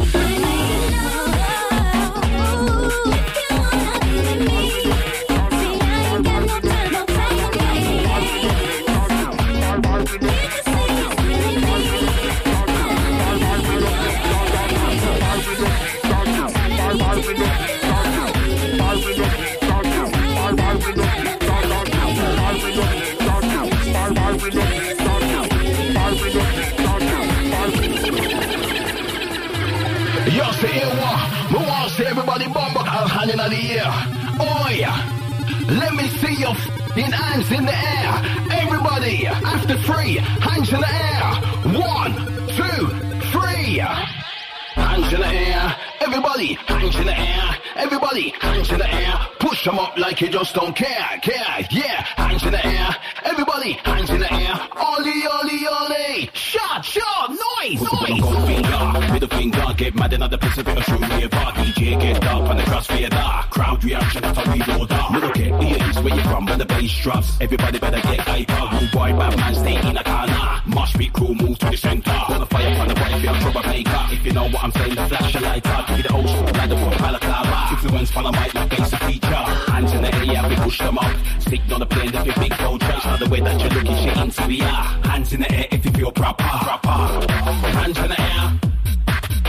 Hands 37.03 37.51
in 37.53 37.65
the 37.65 37.75
air. 37.75 38.13
Everybody, 38.63 39.27
after 39.27 39.77
three, 39.79 40.17
hands 40.17 40.73
in 40.73 40.81
the 40.81 40.89
air. 40.89 41.27
One, 41.79 42.13
two, 42.57 42.87
three. 43.33 43.79
Hands 44.75 45.13
in 45.13 45.21
the 45.21 45.27
air. 45.27 45.77
Everybody, 46.01 46.55
hands 46.55 46.97
in 46.97 47.07
the 47.07 47.19
air. 47.19 47.57
Everybody, 47.77 48.31
hands 48.41 48.71
in 48.71 48.79
the 48.79 48.95
air. 48.95 49.19
Push 49.39 49.65
them 49.65 49.79
up 49.79 49.99
like 49.99 50.21
you 50.21 50.29
just 50.29 50.55
don't 50.55 50.75
care, 50.75 51.19
care. 51.23 51.67
Yeah, 51.71 52.03
hands 52.17 52.45
in 52.45 52.53
the 52.53 52.67
air. 52.67 52.97
Everybody, 53.25 53.73
hands 53.73 54.11
in 54.11 54.21
the 54.21 54.33
air. 54.33 54.61
Ollie, 54.77 55.27
ollie, 55.27 55.67
ollie. 55.67 56.31
Shot, 56.33 56.85
shot, 56.85 57.31
noise, 57.31 57.83
noise. 57.83 58.56
Gold 59.29 59.41
finger, 59.41 59.59
middle 59.59 59.75
get 59.75 59.95
mad 59.95 60.13
in 60.13 60.21
the 60.21 60.39
Pacific, 60.39 60.79
shoot 60.85 61.01
me 61.01 61.23
a 61.25 61.29
bar. 61.29 61.53
DJ 61.53 62.01
get 62.01 62.21
dark 62.21 62.49
on 62.49 62.57
the 62.57 62.63
crossfire 62.65 63.09
dark. 63.09 63.51
Crowd 63.51 63.85
reaction 63.85 64.25
after 64.25 64.53
we 64.53 64.63
load 64.63 64.93
up. 64.93 65.11
Look 65.11 65.39
at 65.39 65.63
ears 65.63 65.99
where 66.01 66.15
you 66.15 66.23
from 66.23 66.47
when 66.47 66.59
the 66.59 66.67
bass 66.67 67.03
drops. 67.03 67.41
Everybody 67.41 67.79
better 67.79 68.01
get 68.01 68.21
hyper. 68.21 68.77
Rude 68.77 68.93
boy, 68.93 69.13
bad 69.19 69.37
man, 69.37 69.55
stay 69.55 69.89
in 69.89 69.97
a 69.97 70.05
corner. 70.05 70.63
Mosh 70.67 70.97
beat 70.97 71.13
crew, 71.13 71.35
move 71.35 71.59
to 71.59 71.71
the 71.71 71.77
center. 71.77 72.19
Wanna 72.29 72.47
fire 72.47 72.79
on 72.79 72.89
the 72.89 72.95
boy, 72.95 73.21
feel 73.21 73.35
troublemaker. 73.35 74.03
If 74.13 74.27
you 74.27 74.33
know 74.33 74.45
what 74.45 74.63
I'm 74.63 74.73
saying, 74.73 74.95
the 74.95 75.09
flash 75.09 75.35
a 75.35 75.41
lighter. 75.41 75.85
Give 75.89 75.97
me 75.97 76.03
the 76.03 76.15
old 76.15 76.29
school, 76.29 76.45
like 76.45 76.69
the 76.69 76.77
one 76.77 76.99
balaclava. 76.99 77.75
Influence 77.75 78.11
follow 78.11 78.33
mic 78.33 78.55
like 78.55 78.71
bass 78.71 78.93
a 78.93 78.97
feature. 78.99 79.45
Hands 79.75 79.93
in 79.93 80.03
the 80.03 80.13
air, 80.15 80.49
we 80.49 80.57
push 80.57 80.79
them 80.79 80.99
up. 80.99 81.17
Stick 81.41 81.61
on 81.73 81.81
the 81.81 81.87
plane 81.87 82.15
if 82.15 82.27
you 82.27 82.33
big 82.35 82.63
old 82.63 82.81
trench. 82.81 83.05
Now 83.05 83.17
the 83.17 83.29
way 83.29 83.41
that 83.41 83.61
you're 83.61 83.71
looking 83.71 83.97
shit 83.97 84.17
into 84.17 84.47
the 84.47 84.63
air. 84.63 84.83
Hands 85.11 85.33
in 85.33 85.41
the 85.41 85.53
air 85.53 85.67
if 85.73 85.85
you 85.85 85.91
feel 85.91 86.13
proper. 86.13 86.45
Proper. 86.45 86.89
Hands 86.89 87.99
in 87.99 88.09
the 88.09 88.21
air. 88.21 88.61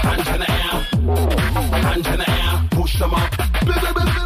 Hands 0.07 0.29
in 0.29 0.39
the 0.39 0.49
air. 0.49 1.81
Hands 1.81 2.07
in 2.07 2.17
the 2.17 2.29
air. 2.29 2.67
Push 2.71 2.97
them 2.97 3.13
up. 3.13 4.16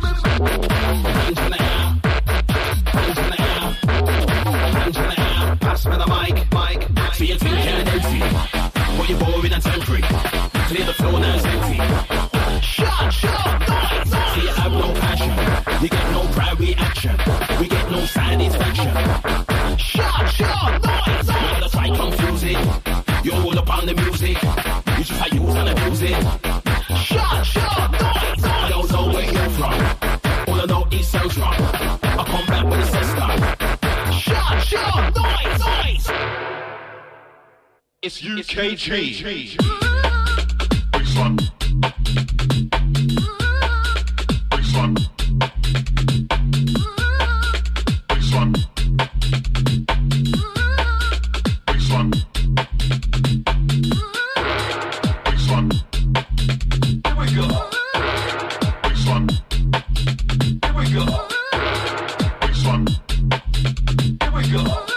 UKG. 38.38 39.58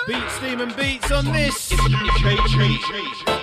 Beats 0.07 0.39
Demon 0.41 0.69
Beatz 0.71 1.11
on 1.11 1.33
this. 1.33 1.64
This 1.87 3.34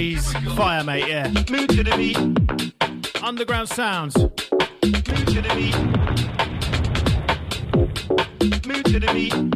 agrees, 0.00 0.32
fire 0.56 0.82
mate, 0.82 1.06
yeah. 1.08 1.28
Move 1.50 1.68
to 1.68 1.84
the 1.84 1.94
beat. 1.96 2.16
Underground 3.22 3.68
sounds. 3.68 4.16
Move 4.16 4.32
to 5.26 5.42
the 5.42 5.52
beat. 5.54 5.76
Move 8.66 8.84
to 8.84 8.98
the 9.00 9.12
beat. 9.12 9.49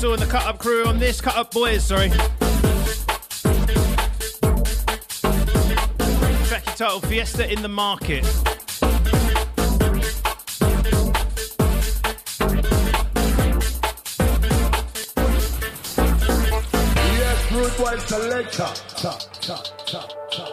Pencil 0.00 0.14
and 0.14 0.22
the 0.22 0.26
Cut 0.26 0.46
Up 0.46 0.58
crew 0.58 0.86
on 0.86 0.98
this. 0.98 1.20
Cut 1.20 1.36
Up 1.36 1.50
Boys, 1.50 1.84
sorry. 1.84 2.08
Track 6.48 6.64
titled 6.74 7.06
Fiesta 7.06 7.52
in 7.52 7.60
the 7.60 7.68
Market. 7.68 8.24
Yes, 17.04 17.52
root 17.52 17.78
wise 17.78 18.02
selector. 18.04 18.68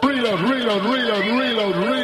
Reload, 0.02 0.40
reload, 0.42 0.84
reload, 0.84 1.24
reload, 1.24 1.76
reload. 1.76 1.97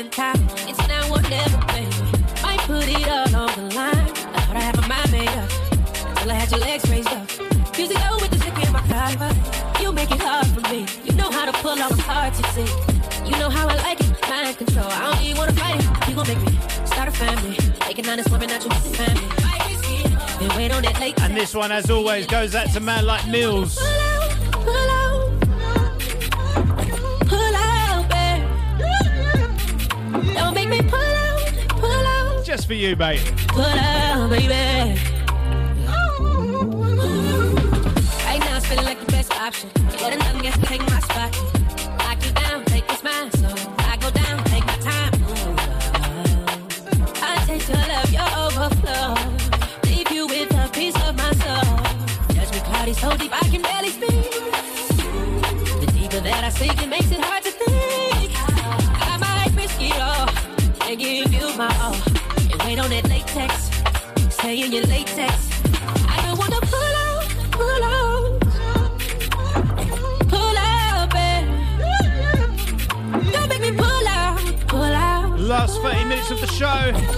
In 0.00 0.10
time. 0.10 0.40
It's 0.66 0.78
now 0.88 1.12
or 1.12 1.20
never, 1.22 1.58
baby. 1.66 1.92
Might 2.42 2.60
put 2.60 2.88
it 2.88 3.06
all 3.06 3.36
on 3.36 3.52
the 3.56 3.74
line. 3.74 4.10
I 4.34 4.40
thought 4.40 4.56
I 4.56 4.60
had 4.60 4.76
my 4.80 4.88
mind 4.88 5.12
made 5.12 5.28
up. 5.28 5.50
Till 6.16 6.30
I 6.30 6.34
had 6.34 6.50
your 6.50 6.60
legs 6.60 6.88
raised 6.88 7.08
up. 7.08 7.28
Music 7.76 7.98
go 7.98 8.16
with 8.16 8.30
the 8.30 8.38
stick 8.38 8.66
in 8.66 8.72
my. 8.72 8.80
You 9.80 9.92
make 9.92 10.10
it 10.10 10.20
hard 10.22 10.46
for 10.46 10.62
me. 10.72 10.86
You 11.04 11.12
know 11.12 11.30
how 11.30 11.44
to 11.44 11.52
pull 11.52 11.78
off 11.82 11.98
hard 12.00 12.32
to 12.32 12.42
see. 12.54 12.68
You 13.28 13.36
know 13.38 13.50
how 13.50 13.68
I 13.68 13.74
like 13.86 14.00
it. 14.00 14.10
Mind 14.28 14.56
control. 14.56 14.86
I 14.88 15.12
don't 15.12 15.22
even 15.22 15.36
wanna 15.36 15.52
fight 15.52 15.76
it. 15.78 16.08
You 16.08 16.14
gon' 16.14 16.28
make 16.28 16.42
me 16.46 16.58
start 16.86 17.08
a 17.08 17.12
family. 17.12 17.58
Make 17.86 17.98
an 17.98 18.08
honest 18.08 18.30
woman 18.30 18.50
out 18.50 18.64
your 18.64 18.74
family. 18.96 19.28
Been 20.38 20.56
wait 20.56 20.72
on 20.72 20.82
that 20.84 20.98
late. 20.98 21.20
And 21.20 21.36
this 21.36 21.54
one, 21.54 21.70
as 21.72 21.90
always, 21.90 22.26
goes 22.26 22.54
out 22.54 22.70
to 22.72 22.80
man 22.80 23.04
like 23.04 23.26
Mills. 23.28 23.76
Pull 23.76 23.86
out. 23.86 24.52
Pull 24.64 24.90
pull 30.88 31.00
out, 31.00 31.68
pull 31.68 31.90
out. 31.90 32.44
Just 32.44 32.66
for 32.66 32.74
you, 32.74 32.96
mate. 32.96 33.20
Pull 33.48 33.62
out, 33.64 34.30
baby. 34.30 34.48
Right 38.24 38.40
now, 38.40 38.56
I 38.56 38.60
feel 38.60 38.82
like 38.82 39.00
the 39.00 39.12
best 39.12 39.32
option. 39.32 39.70
Let 40.00 40.14
another 40.14 40.40
guest 40.40 40.62
take 40.64 40.80
my 40.80 41.00
spot. 41.00 41.36
Lock 41.98 42.24
you 42.24 42.32
down, 42.32 42.64
take 42.66 42.86
this 42.88 43.02
mine. 43.02 43.30
So 43.32 43.48
I 43.78 43.96
go 44.00 44.10
down, 44.10 44.44
take 44.44 44.64
my 44.66 44.76
time. 44.78 45.12
I 47.22 47.44
taste 47.46 47.68
your 47.68 47.78
love, 47.78 48.10
your 48.10 48.28
overflow. 48.44 49.14
Leave 49.84 50.10
you 50.10 50.26
with 50.26 50.52
a 50.54 50.68
piece 50.72 50.96
of 51.06 51.16
my 51.16 51.32
soul. 51.42 51.78
Judgment 52.34 52.64
cloud 52.64 52.88
is 52.88 52.98
so 52.98 53.16
deep. 53.16 53.39
Last 75.82 75.94
30 75.94 76.08
minutes 76.08 76.30
of 76.30 76.40
the 76.40 76.46
show 76.46 76.66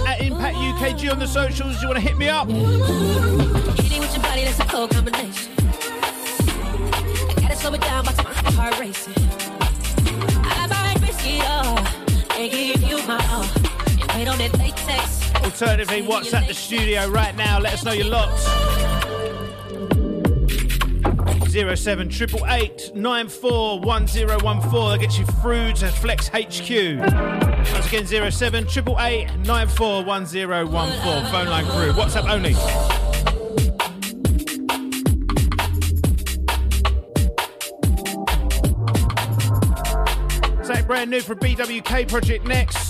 at 0.07 0.21
Impact 0.21 0.55
UKG 0.55 1.11
on 1.11 1.19
the 1.19 1.27
socials. 1.27 1.81
You 1.81 1.89
want 1.89 1.99
to 1.99 2.07
hit 2.07 2.17
me 2.17 2.29
up? 2.29 2.47
Hitting 2.47 3.99
with 3.99 4.13
your 4.13 4.23
body, 4.23 4.45
that's 4.45 4.59
a 4.59 4.65
cold 4.65 4.91
combination. 4.91 5.51
I 5.59 7.41
gotta 7.41 7.55
slow 7.57 7.73
it 7.73 7.81
down, 7.81 8.05
but 8.05 8.15
my 8.23 8.31
heart 8.53 8.79
racing. 8.79 9.13
I 10.45 10.67
might 10.67 11.01
risk 11.05 11.25
it 11.25 11.43
all 11.45 11.77
and 12.39 12.51
give 12.51 12.81
you 12.83 13.05
my 13.05 13.17
all. 13.31 13.43
And 14.01 14.11
wait 14.13 14.27
on 14.29 14.37
that 14.37 14.57
latex. 14.57 15.33
Alternatively, 15.43 16.01
WhatsApp 16.01 16.47
the 16.47 16.53
studio 16.53 17.09
right 17.09 17.35
now. 17.35 17.59
Let 17.59 17.73
us 17.73 17.83
know 17.83 17.91
your 17.91 18.07
lots. 18.07 18.45
07 21.51 22.07
888 22.07 22.95
941014. 22.95 24.89
That 24.89 24.99
gets 25.01 25.19
you 25.19 25.25
through 25.25 25.73
to 25.73 25.87
Flex 25.91 26.29
HQ. 26.29 27.52
Once 27.71 27.87
again, 27.87 28.31
07 28.31 28.65
888 28.65 29.45
941014. 29.45 31.31
Phone 31.31 31.47
line 31.47 31.65
crew. 31.65 31.93
WhatsApp 31.93 32.29
only. 32.29 32.53
Something 40.63 40.85
brand 40.85 41.09
new 41.09 41.21
from 41.21 41.39
BWK 41.39 42.07
Project 42.07 42.45
next. 42.45 42.83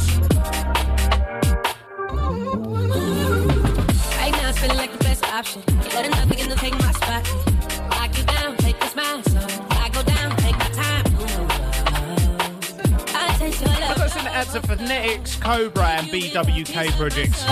Feeling 4.64 4.78
like 4.78 4.94
the 4.94 5.04
best 5.04 5.26
option. 5.26 5.62
In 5.68 6.50
to 6.50 6.56
take 6.56 6.74
my 6.80 6.92
spot. 6.94 7.30
Lock 7.90 8.18
you 8.18 8.24
down, 8.24 8.56
take 8.58 8.80
this. 8.80 9.73
Got 14.44 14.62
to 14.62 14.68
Phonetics, 14.68 15.38
Cobra, 15.38 15.86
and 15.86 16.08
BWK 16.08 16.92
projects. 16.98 17.46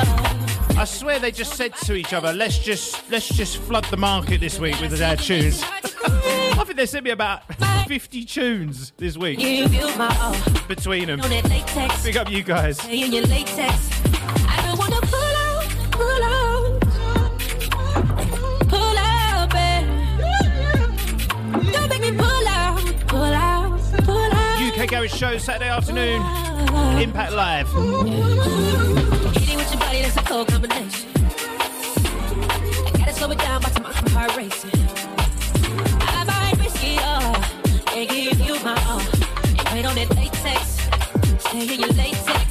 I 0.78 0.86
swear 0.86 1.20
they 1.20 1.32
just 1.32 1.54
said 1.54 1.76
to 1.86 1.94
each 1.94 2.12
other, 2.14 2.34
"Let's 2.34 2.60
just 2.60 3.10
let's 3.10 3.30
just 3.30 3.58
flood 3.58 3.86
the 3.86 3.98
market 3.98 4.42
this 4.42 4.60
week 4.60 4.80
with 4.82 5.02
our 5.02 5.16
tunes." 5.16 5.64
I 6.04 6.64
think 6.66 6.76
they 6.76 6.86
sent 6.86 7.06
me 7.06 7.12
about 7.12 7.44
50 7.88 8.26
tunes 8.26 8.92
this 8.98 9.18
week 9.18 9.40
Give 9.40 9.74
you 9.74 9.96
my 9.98 10.16
all. 10.20 10.36
between 10.68 11.08
them. 11.08 11.22
On 11.22 11.30
that 11.30 11.50
latex. 11.50 12.04
Big 12.04 12.18
up 12.18 12.30
you 12.30 12.44
guys. 12.44 12.80
Out, 12.80 12.90
out, 12.90 13.00
out, 13.00 13.14
out, 13.14 13.54
out, 23.14 23.44
out. 23.44 24.82
UK 24.82 24.90
Garage 24.90 25.14
Show 25.14 25.38
Saturday 25.38 25.70
afternoon. 25.70 26.51
Impact 27.02 27.34
Live. 27.34 27.68
Hitting 27.68 29.58
with 29.58 29.72
your 29.72 29.80
body, 29.80 30.02
that's 30.02 30.16
a 30.16 30.22
cold 30.22 30.48
combination. 30.48 31.10
I 32.86 32.92
gotta 32.98 33.14
slow 33.14 33.32
it 33.32 33.40
down, 33.40 33.62
but 33.62 33.82
my 33.82 33.92
heart 34.12 34.36
racing. 34.38 34.72
I 36.02 36.24
might 36.24 36.58
risk 36.64 36.84
it 36.84 37.04
all 37.04 37.36
and 37.98 38.10
give 38.10 38.40
you 38.40 38.56
my 38.64 38.76
all. 38.88 39.02
Wait 39.74 39.86
on 39.86 39.96
that 39.96 40.10
latex, 40.16 40.78
stay 41.44 41.74
in 41.74 41.80
your 41.80 41.90
latex. 41.90 42.51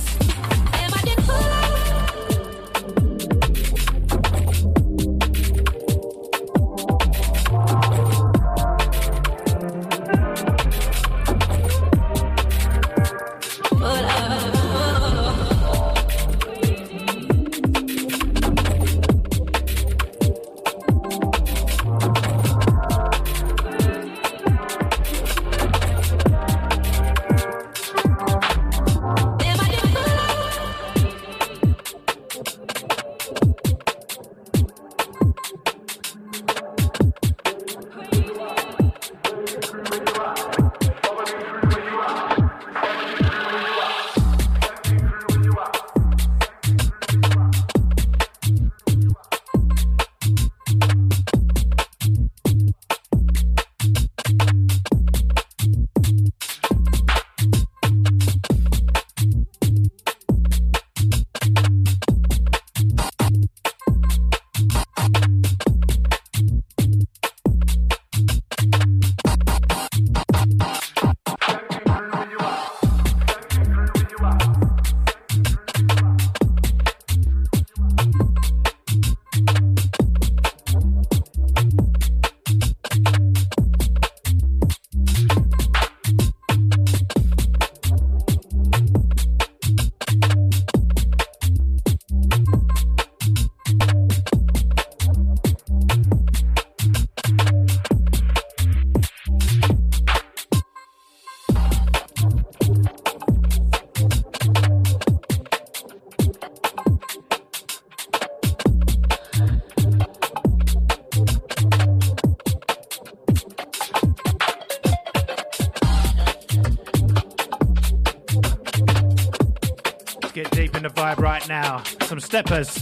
Steppers. 122.41 122.80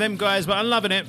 Them 0.00 0.16
guys, 0.16 0.46
but 0.46 0.56
I'm 0.56 0.68
loving 0.68 0.92
it. 0.92 1.06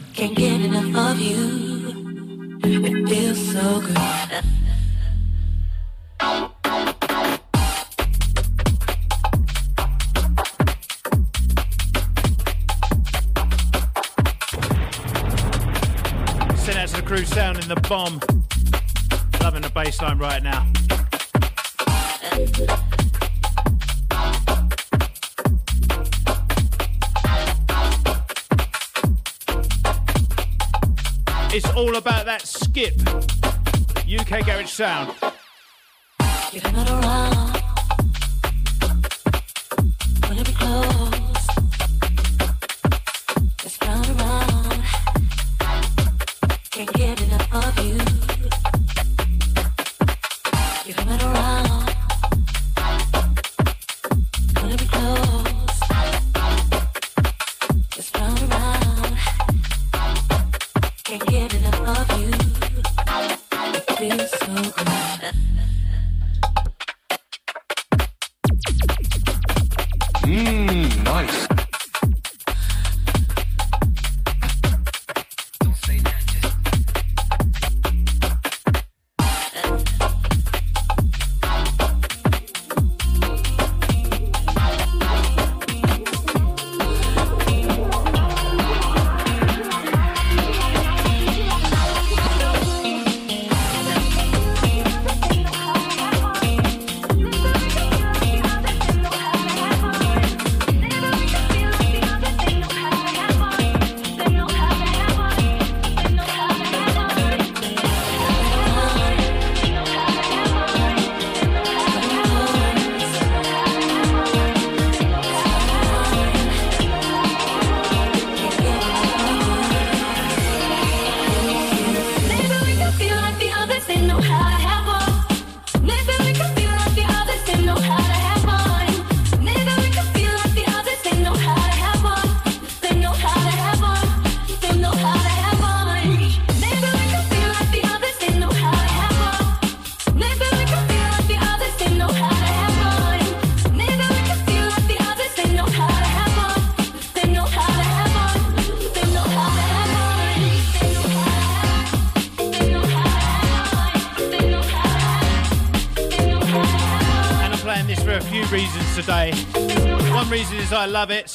KGOH 34.31 34.69
Sound. 34.69 35.30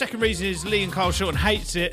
Second 0.06 0.20
reason 0.20 0.46
is 0.46 0.64
Lee 0.64 0.84
and 0.84 0.92
Carl 0.92 1.10
Shorten 1.10 1.36
hates 1.36 1.74
it. 1.74 1.92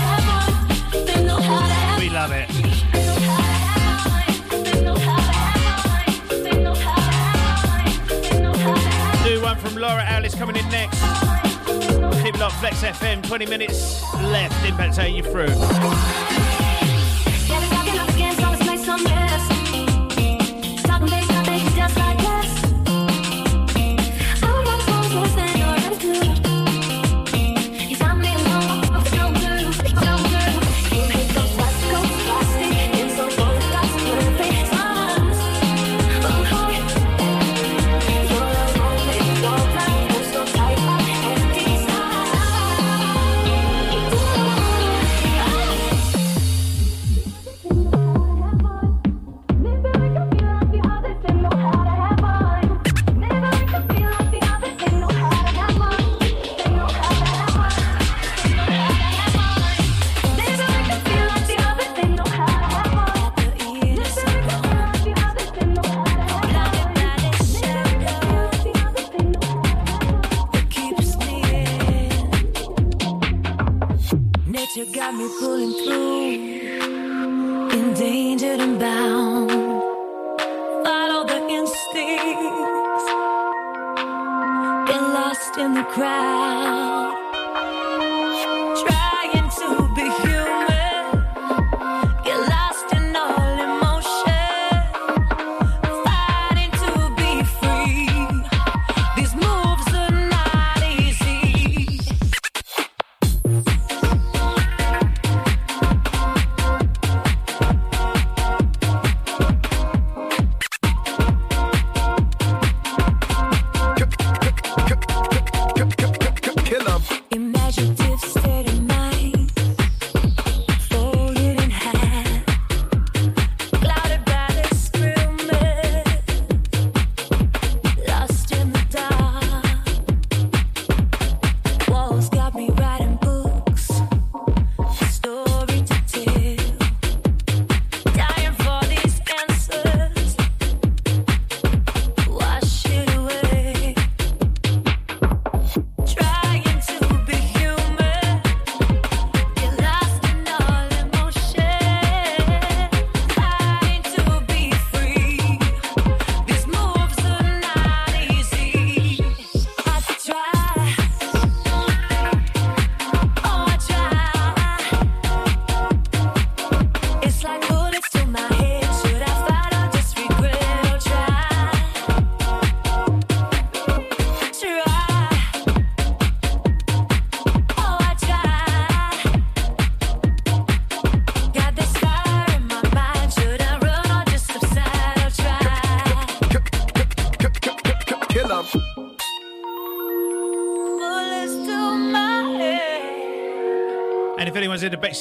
left, 14.31 14.63
didn't 14.63 14.93
take 14.93 15.13
you 15.13 15.23
through. 15.23 15.80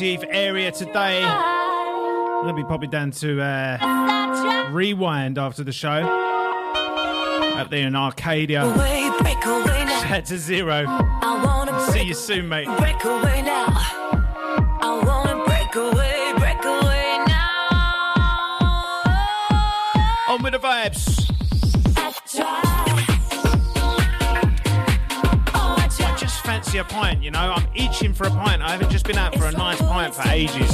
Area 0.02 0.72
today, 0.72 1.22
I'm 1.22 2.44
going 2.44 2.56
to 2.56 2.62
be 2.62 2.66
popping 2.66 2.88
down 2.88 3.10
to 3.10 3.42
uh, 3.42 4.70
Rewind 4.72 5.36
after 5.36 5.62
the 5.62 5.72
show. 5.72 6.06
Up 7.58 7.68
there 7.68 7.86
in 7.86 7.94
Arcadia. 7.94 8.64
Head 10.02 10.24
to 10.26 10.38
zero. 10.38 10.86
See 11.92 12.04
you 12.04 12.14
soon, 12.14 12.48
mate. 12.48 12.66
On 12.66 12.78
with 20.42 20.52
the 20.52 20.58
vibes. 20.58 21.19
Pint, 27.00 27.22
you 27.22 27.30
know. 27.30 27.54
I'm 27.56 27.66
itching 27.74 28.12
for 28.12 28.26
a 28.26 28.30
pint. 28.30 28.60
I 28.62 28.72
haven't 28.72 28.90
just 28.90 29.06
been 29.06 29.16
out 29.16 29.34
for 29.34 29.46
a 29.46 29.52
nice 29.52 29.80
pint 29.80 30.14
for 30.14 30.28
ages. 30.28 30.70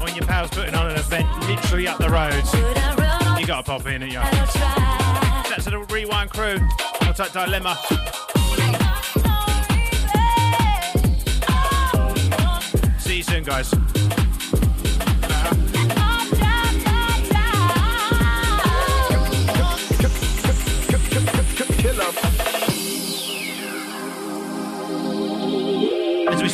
When 0.00 0.14
your 0.14 0.24
pal's 0.24 0.50
putting 0.50 0.74
on 0.74 0.90
an 0.90 0.98
event 0.98 1.26
literally 1.48 1.88
up 1.88 1.98
the 1.98 2.08
road, 2.08 3.40
you 3.40 3.46
got 3.46 3.64
to 3.64 3.70
pop 3.70 3.86
in, 3.86 4.02
and 4.02 4.12
you? 4.12 4.20
That's 4.20 5.64
to 5.64 5.70
the 5.70 5.86
Rewind 5.90 6.30
crew. 6.30 6.58
I'll 7.00 7.14
take 7.14 7.32
Dilemma. 7.32 7.76
See 12.98 13.16
you 13.16 13.22
soon, 13.24 13.42
guys. 13.42 13.72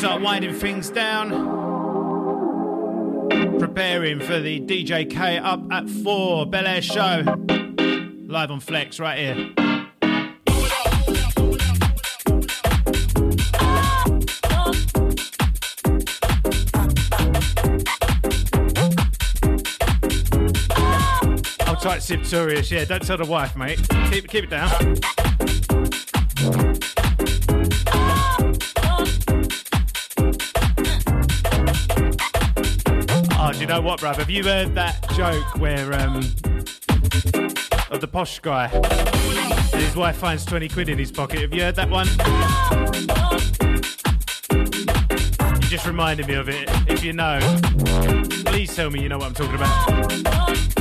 Start 0.02 0.20
winding 0.20 0.52
things 0.52 0.90
down, 0.90 1.30
preparing 3.60 4.18
for 4.18 4.40
the 4.40 4.58
DJK 4.58 5.40
up 5.40 5.62
at 5.70 5.88
four 5.88 6.44
Bel 6.44 6.66
Air 6.66 6.82
show, 6.82 7.22
live 8.26 8.50
on 8.50 8.58
Flex 8.58 8.98
right 8.98 9.16
here. 9.16 9.52
I'll 21.60 21.76
tight 21.76 22.00
Siptorius, 22.00 22.72
yeah, 22.72 22.84
don't 22.86 23.06
tell 23.06 23.18
the 23.18 23.24
wife, 23.24 23.56
mate. 23.56 23.78
Keep, 24.10 24.26
keep 24.26 24.42
it 24.42 24.50
down. 24.50 25.21
Bruv? 34.02 34.16
Have 34.16 34.30
you 34.30 34.42
heard 34.42 34.74
that 34.74 35.00
joke 35.10 35.56
where 35.58 35.92
um 35.94 36.16
of 37.92 38.00
the 38.00 38.08
posh 38.10 38.40
guy 38.40 38.68
and 38.72 39.80
his 39.80 39.94
wife 39.94 40.16
finds 40.16 40.44
20 40.44 40.68
quid 40.70 40.88
in 40.88 40.98
his 40.98 41.12
pocket? 41.12 41.40
Have 41.42 41.54
you 41.54 41.62
heard 41.62 41.76
that 41.76 41.88
one? 41.88 42.08
You 45.62 45.68
just 45.68 45.86
reminded 45.86 46.26
me 46.26 46.34
of 46.34 46.48
it. 46.48 46.68
If 46.88 47.04
you 47.04 47.12
know, 47.12 47.38
please 48.46 48.74
tell 48.74 48.90
me 48.90 49.00
you 49.00 49.08
know 49.08 49.18
what 49.18 49.28
I'm 49.28 49.34
talking 49.34 49.54
about. 49.54 50.71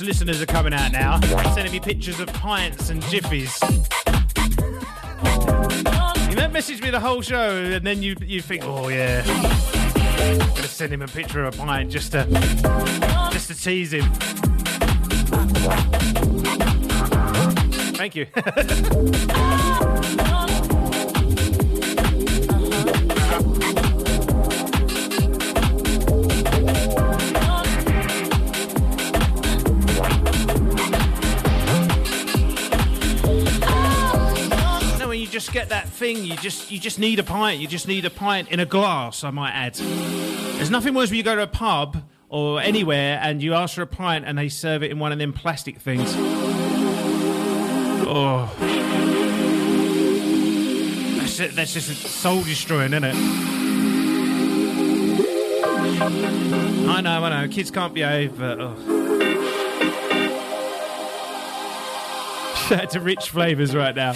Listeners 0.00 0.40
are 0.42 0.46
coming 0.46 0.74
out 0.74 0.92
now, 0.92 1.20
sending 1.54 1.72
me 1.72 1.80
pictures 1.80 2.18
of 2.20 2.26
pints 2.28 2.90
and 2.90 3.02
jiffies. 3.04 3.60
You 6.28 6.36
know, 6.36 6.48
message 6.48 6.82
me 6.82 6.90
the 6.90 7.00
whole 7.00 7.22
show, 7.22 7.56
and 7.56 7.86
then 7.86 8.02
you 8.02 8.16
you 8.20 8.40
think, 8.40 8.64
oh 8.64 8.88
yeah, 8.88 9.22
I'm 9.26 10.38
gonna 10.38 10.68
send 10.68 10.92
him 10.92 11.02
a 11.02 11.06
picture 11.08 11.44
of 11.44 11.54
a 11.54 11.56
pint 11.56 11.90
just 11.90 12.12
to 12.12 12.26
just 13.32 13.48
to 13.48 13.54
tease 13.54 13.92
him. 13.92 14.10
Thank 17.94 18.16
you. 18.16 18.26
just 35.34 35.52
get 35.52 35.70
that 35.70 35.88
thing. 35.88 36.24
You 36.24 36.36
just 36.36 36.70
you 36.70 36.78
just 36.78 37.00
need 37.00 37.18
a 37.18 37.24
pint. 37.24 37.60
You 37.60 37.66
just 37.66 37.88
need 37.88 38.04
a 38.04 38.10
pint 38.10 38.50
in 38.50 38.60
a 38.60 38.64
glass. 38.64 39.24
I 39.24 39.30
might 39.30 39.50
add. 39.50 39.74
There's 39.74 40.70
nothing 40.70 40.94
worse 40.94 41.10
when 41.10 41.16
you 41.16 41.24
go 41.24 41.34
to 41.34 41.42
a 41.42 41.48
pub 41.48 42.04
or 42.28 42.60
anywhere 42.60 43.18
and 43.20 43.42
you 43.42 43.52
ask 43.52 43.74
for 43.74 43.82
a 43.82 43.86
pint 43.86 44.24
and 44.26 44.38
they 44.38 44.48
serve 44.48 44.84
it 44.84 44.92
in 44.92 45.00
one 45.00 45.10
of 45.10 45.18
them 45.18 45.32
plastic 45.32 45.78
things. 45.78 46.14
Oh, 48.06 48.48
that's 51.18 51.36
that's 51.52 51.74
just 51.74 52.06
soul 52.06 52.44
destroying, 52.44 52.92
isn't 52.92 53.02
it? 53.02 53.16
I 56.88 57.00
know, 57.00 57.24
I 57.24 57.42
know. 57.42 57.48
Kids 57.52 57.72
can't 57.72 57.92
behave, 57.92 58.38
but. 58.38 58.60
Oh. 58.60 58.76
Shout 62.68 62.84
out 62.84 62.90
to 62.90 63.00
Rich 63.00 63.30
Flavors 63.30 63.74
right 63.74 63.96
now. 63.96 64.14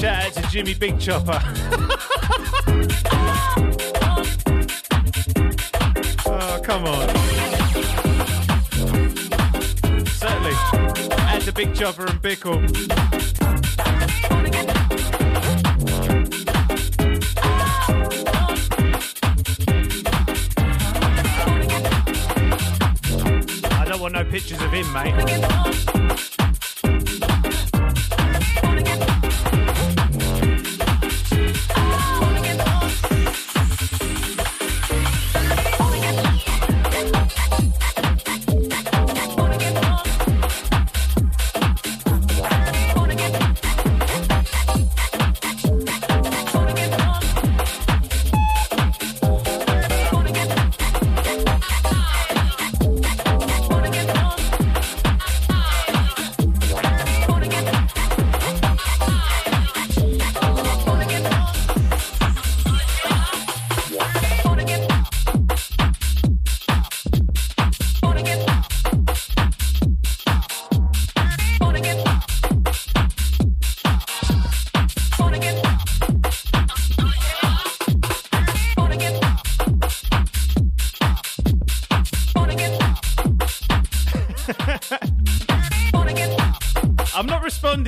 Shout 0.00 0.26
out 0.26 0.32
to 0.34 0.42
Jimmy 0.50 0.74
Big 0.74 1.00
Chopper? 1.00 1.32
oh, 6.26 6.60
come 6.62 6.84
on. 6.84 7.08
Certainly. 10.06 10.52
Add 11.18 11.42
the 11.42 11.52
Big 11.54 11.74
Chopper 11.74 12.06
and 12.06 12.22
Pickle. 12.22 12.58
I 23.72 23.84
don't 23.86 24.00
want 24.00 24.14
no 24.14 24.24
pictures 24.24 24.60
of 24.60 24.72
him, 24.72 24.92
mate. 24.92 25.55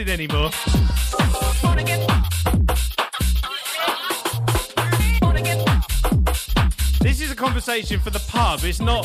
Responding 0.08 0.30
anymore. 0.30 0.50
This 7.00 7.20
is 7.20 7.30
a 7.30 7.34
conversation 7.36 8.00
for 8.00 8.10
the 8.10 8.24
pub. 8.28 8.60
It's 8.64 8.80
not 8.80 9.04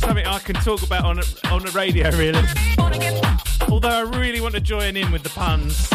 something 0.00 0.26
I 0.26 0.38
can 0.38 0.56
talk 0.56 0.82
about 0.82 1.04
on 1.04 1.18
a, 1.18 1.22
on 1.50 1.64
the 1.64 1.70
radio, 1.72 2.10
really. 2.16 2.42
Although 3.70 3.88
I 3.88 4.00
really 4.18 4.40
want 4.40 4.54
to 4.54 4.60
join 4.60 4.96
in 4.96 5.10
with 5.12 5.22
the 5.22 5.30
puns. 5.30 5.88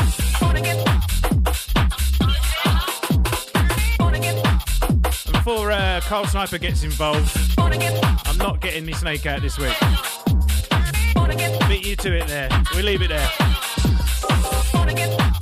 Before 5.31 5.71
uh, 5.71 5.99
Carl 6.03 6.25
Sniper 6.25 6.57
gets 6.57 6.83
involved, 6.83 7.35
I'm 7.57 8.37
not 8.37 8.61
getting 8.61 8.85
me 8.85 8.93
snake 8.93 9.25
out 9.25 9.41
this 9.41 9.57
week. 9.57 9.75
Beat 11.67 11.85
you 11.85 11.95
to 11.97 12.17
it 12.17 12.27
there. 12.27 12.49
We 12.75 12.81
leave 12.81 13.01
it 13.01 13.09
there. 13.09 13.52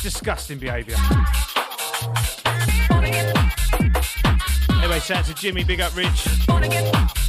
Disgusting 0.02 0.58
behaviour. 0.58 0.96
Anyway, 4.82 5.00
shout 5.00 5.20
out 5.20 5.26
to 5.26 5.34
Jimmy, 5.36 5.64
big 5.64 5.80
up 5.80 5.96
Rich. 5.96 7.21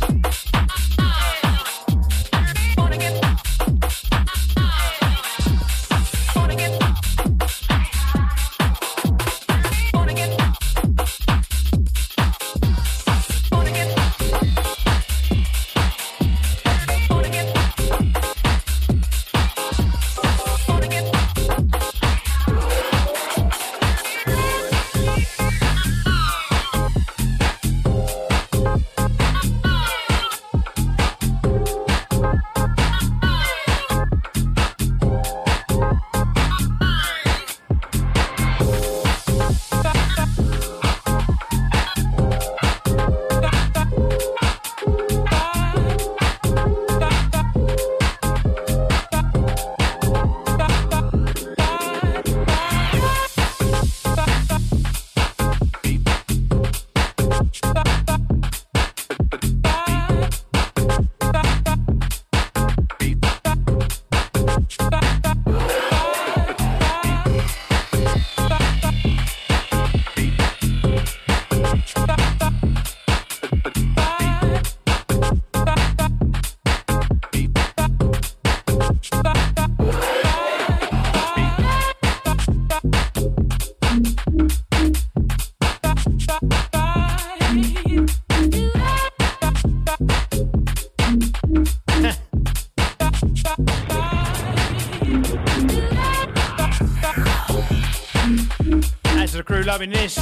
This. 99.91 100.17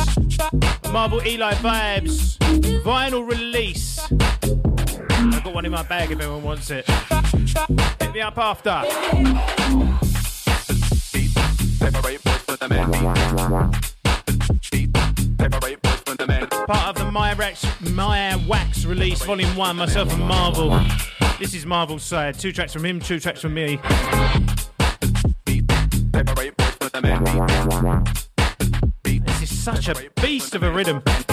Marvel 0.93 1.21
Eli 1.27 1.55
Vibes. 1.55 2.39
Vinyl 2.83 3.29
release. 3.29 4.01
I've 4.11 5.45
got 5.45 5.55
one 5.55 5.67
in 5.67 5.73
my 5.73 5.83
bag 5.83 6.11
if 6.11 6.21
anyone 6.21 6.43
wants 6.43 6.71
it. 6.71 6.87
Hit 8.01 8.13
me 8.13 8.21
up 8.21 8.39
after. 8.39 8.71
Part 16.67 16.89
of 16.89 16.95
the 16.97 17.11
Maya 17.13 17.37
Wax, 17.37 17.67
Maya 17.81 18.39
Wax 18.47 18.85
release, 18.85 19.23
Volume 19.25 19.57
1, 19.57 19.77
myself 19.77 20.13
and 20.13 20.23
Marvel. 20.23 20.81
This 21.39 21.55
is 21.55 21.67
Marvel's 21.67 22.03
side. 22.03 22.39
Two 22.39 22.53
tracks 22.53 22.73
from 22.73 22.85
him, 22.85 23.01
two 23.01 23.19
tracks 23.21 23.41
from 23.41 23.55
me. 23.55 23.79
Of 30.55 30.63
a 30.63 30.71
rhythm. 30.71 31.30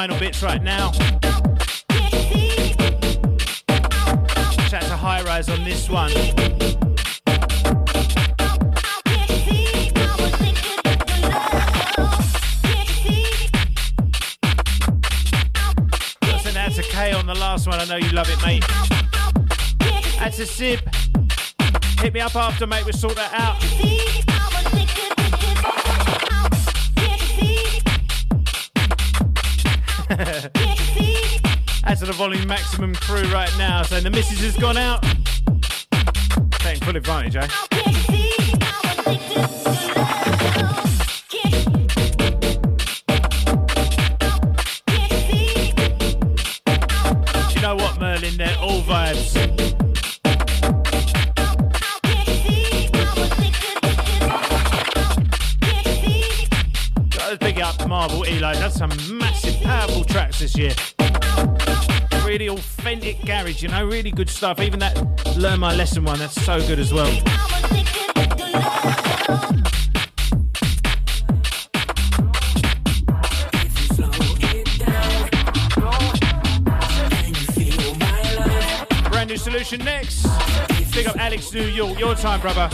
Vinyl 0.00 0.18
bits 0.18 0.42
right 0.42 0.62
now. 0.62 0.92
Shout 4.70 4.80
to 4.84 4.96
High 4.96 5.22
Rise 5.24 5.50
on 5.50 5.62
this 5.62 5.90
one. 5.90 6.08
Send 16.40 16.56
out 16.56 16.72
to 16.72 17.18
on 17.18 17.26
the 17.26 17.34
last 17.38 17.66
one. 17.66 17.78
I 17.78 17.84
know 17.84 17.96
you 17.96 18.08
love 18.12 18.30
it, 18.30 18.40
mate. 18.42 18.64
That's 20.18 20.38
a 20.38 20.46
sip. 20.46 20.80
Hit 21.98 22.14
me 22.14 22.20
up 22.20 22.34
after, 22.34 22.66
mate. 22.66 22.86
We'll 22.86 22.94
sort 22.94 23.16
that 23.16 23.34
out. 23.34 24.29
Maximum 32.50 32.92
crew 32.96 33.22
right 33.32 33.56
now. 33.58 33.82
So 33.84 34.00
the 34.00 34.10
missus 34.10 34.40
has 34.40 34.56
gone 34.56 34.76
out. 34.76 35.04
Taking 36.58 36.84
full 36.84 36.96
advantage, 36.96 37.36
eh? 37.36 37.46
You 63.62 63.68
know, 63.68 63.84
really 63.84 64.10
good 64.10 64.30
stuff. 64.30 64.60
Even 64.60 64.78
that 64.78 64.96
Learn 65.36 65.60
My 65.60 65.74
Lesson 65.74 66.04
one, 66.04 66.18
that's 66.18 66.40
so 66.42 66.58
good 66.66 66.78
as 66.78 66.92
well. 66.92 67.10
Brand 79.10 79.30
new 79.30 79.36
solution 79.36 79.84
next. 79.84 80.26
Big 80.92 81.06
up 81.06 81.16
Alex 81.16 81.52
New 81.52 81.66
York. 81.66 81.98
Your 81.98 82.14
time, 82.14 82.40
brother. 82.40 82.70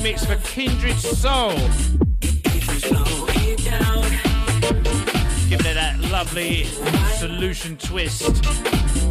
Remix 0.00 0.24
for 0.24 0.36
Kindred 0.48 0.96
Soul. 0.98 1.50
Giving 5.48 5.66
it 5.66 5.74
that 5.74 5.98
lovely 6.12 6.64
solution 7.16 7.76
twist. 7.76 9.07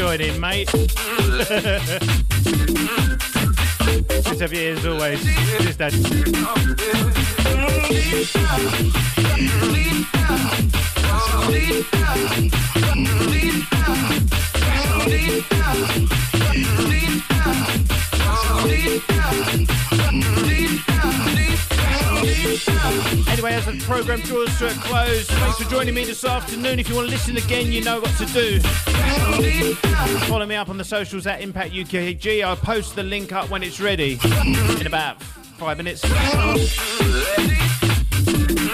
Joining, 0.00 0.40
mate? 0.40 0.70
Good 0.72 0.90
have 4.40 4.50
you 4.50 4.70
as 4.70 4.86
always. 4.86 5.22
Cheers, 5.22 5.76
Dad. 5.76 5.92
Anyway, 22.20 23.54
as 23.54 23.64
the 23.64 23.82
programme 23.86 24.20
draws 24.20 24.58
to 24.58 24.66
a 24.66 24.70
close, 24.72 25.26
thanks 25.26 25.56
for 25.58 25.70
joining 25.70 25.94
me 25.94 26.04
this 26.04 26.22
afternoon. 26.22 26.78
If 26.78 26.86
you 26.90 26.94
want 26.94 27.08
to 27.08 27.10
listen 27.10 27.38
again, 27.38 27.72
you 27.72 27.82
know 27.82 27.98
what 27.98 28.14
to 28.18 28.26
do. 28.26 28.60
Follow 30.26 30.44
me 30.44 30.54
up 30.54 30.68
on 30.68 30.76
the 30.76 30.84
socials 30.84 31.26
at 31.26 31.40
Impact 31.40 31.72
UKG. 31.72 32.44
I'll 32.44 32.56
post 32.56 32.94
the 32.94 33.02
link 33.02 33.32
up 33.32 33.48
when 33.48 33.62
it's 33.62 33.80
ready 33.80 34.18
in 34.78 34.86
about 34.86 35.22
five 35.22 35.78
minutes. 35.78 36.04
You 36.04 36.10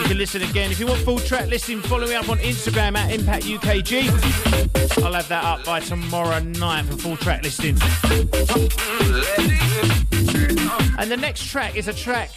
can 0.08 0.18
listen 0.18 0.42
again. 0.42 0.72
If 0.72 0.80
you 0.80 0.88
want 0.88 1.02
full 1.02 1.20
track 1.20 1.46
listing, 1.48 1.80
follow 1.82 2.08
me 2.08 2.14
up 2.16 2.28
on 2.28 2.38
Instagram 2.38 2.96
at 2.96 3.12
Impact 3.12 3.44
UKG. 3.44 5.04
I'll 5.04 5.12
have 5.12 5.28
that 5.28 5.44
up 5.44 5.64
by 5.64 5.78
tomorrow 5.78 6.40
night 6.40 6.86
for 6.86 6.96
full 6.96 7.16
track 7.16 7.44
listing. 7.44 7.78
And 10.98 11.08
the 11.08 11.16
next 11.16 11.46
track 11.46 11.76
is 11.76 11.86
a 11.86 11.94
track 11.94 12.32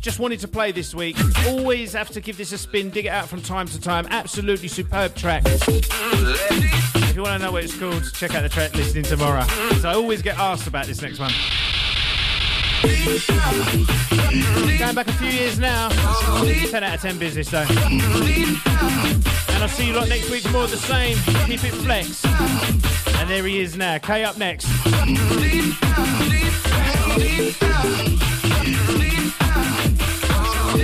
Just 0.00 0.18
wanted 0.18 0.40
to 0.40 0.48
play 0.48 0.70
this 0.70 0.94
week. 0.94 1.16
Always 1.46 1.92
have 1.94 2.10
to 2.10 2.20
give 2.20 2.36
this 2.36 2.52
a 2.52 2.58
spin, 2.58 2.90
dig 2.90 3.06
it 3.06 3.08
out 3.08 3.28
from 3.28 3.40
time 3.40 3.66
to 3.68 3.80
time. 3.80 4.06
Absolutely 4.10 4.68
superb 4.68 5.14
track. 5.14 5.42
If 5.46 7.16
you 7.16 7.22
want 7.22 7.40
to 7.40 7.46
know 7.46 7.52
what 7.52 7.64
it's 7.64 7.78
called, 7.78 8.02
check 8.12 8.34
out 8.34 8.42
the 8.42 8.48
track 8.48 8.74
listening 8.74 9.04
tomorrow. 9.04 9.44
So 9.80 9.88
I 9.88 9.94
always 9.94 10.20
get 10.20 10.38
asked 10.38 10.66
about 10.66 10.86
this 10.86 11.00
next 11.00 11.18
one. 11.18 11.32
Going 14.78 14.94
back 14.94 15.08
a 15.08 15.12
few 15.12 15.28
years 15.28 15.58
now. 15.58 15.88
10 15.88 16.84
out 16.84 16.94
of 16.94 17.00
10 17.00 17.18
business 17.18 17.48
though. 17.48 17.64
And 19.54 19.62
I'll 19.62 19.68
see 19.68 19.86
you 19.86 19.94
lot 19.94 20.08
next 20.08 20.28
week 20.28 20.42
for 20.42 20.50
more 20.50 20.64
of 20.64 20.70
the 20.70 20.76
same. 20.76 21.16
Keep 21.46 21.64
it 21.64 21.72
flex. 21.76 22.24
And 23.16 23.30
there 23.30 23.46
he 23.46 23.60
is 23.60 23.76
now. 23.76 23.96
K 23.98 24.24
up 24.24 24.36
next. 24.36 24.66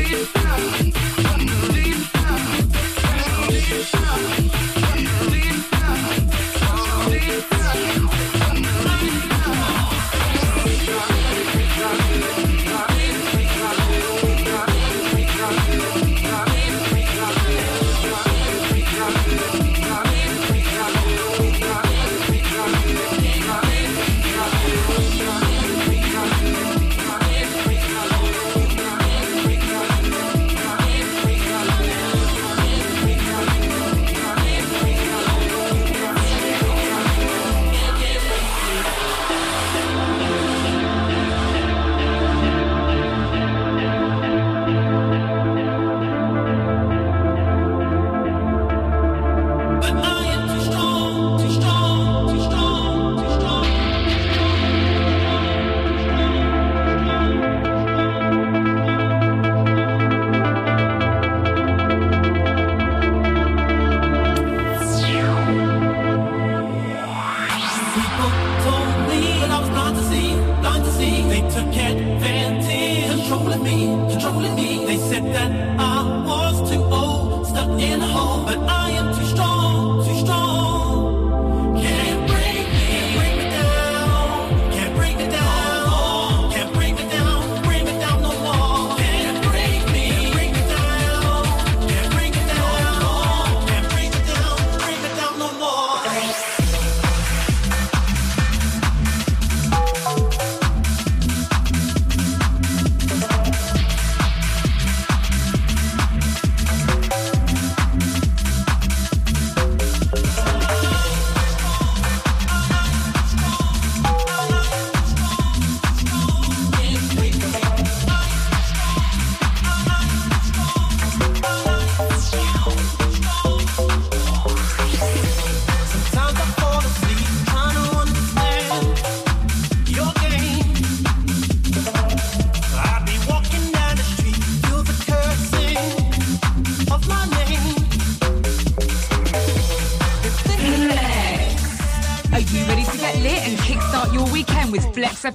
People 0.03 0.50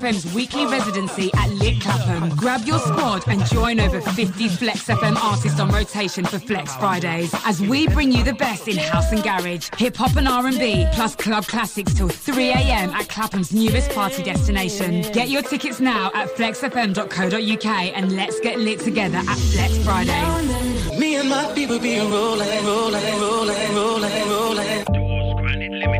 FM's 0.05 0.31
weekly 0.35 0.67
residency 0.67 1.31
at 1.33 1.49
Lit 1.53 1.81
Clapham? 1.81 2.29
Grab 2.35 2.63
your 2.63 2.77
squad 2.77 3.27
and 3.27 3.43
join 3.47 3.79
over 3.79 3.99
50 3.99 4.49
Flex 4.49 4.83
FM 4.83 5.15
artists 5.15 5.59
on 5.59 5.69
rotation 5.69 6.23
for 6.23 6.37
Flex 6.37 6.75
Fridays 6.75 7.33
as 7.43 7.59
we 7.59 7.87
bring 7.87 8.11
you 8.11 8.23
the 8.23 8.35
best 8.35 8.67
in 8.67 8.77
house 8.77 9.11
and 9.11 9.23
garage, 9.23 9.67
hip 9.77 9.95
hop 9.95 10.15
and 10.15 10.27
R&B, 10.27 10.85
plus 10.93 11.15
club 11.15 11.47
classics 11.47 11.95
till 11.95 12.07
3 12.07 12.49
a.m. 12.49 12.91
at 12.91 13.09
Clapham's 13.09 13.51
newest 13.51 13.89
party 13.93 14.21
destination. 14.21 15.11
Get 15.11 15.29
your 15.29 15.41
tickets 15.41 15.79
now 15.79 16.11
at 16.13 16.29
flexfm.co.uk 16.35 17.65
and 17.65 18.15
let's 18.15 18.39
get 18.41 18.59
lit 18.59 18.81
together 18.81 19.17
at 19.17 19.37
Flex 19.37 19.83
Fridays. 19.83 20.99
Me 20.99 21.15
and 21.15 21.29
my 21.29 21.51
people 21.55 21.79
rolling, 21.79 22.63
rolling, 22.63 23.19
rolling, 23.19 23.75
rolling, 23.75 24.29
rolling. 24.29 24.44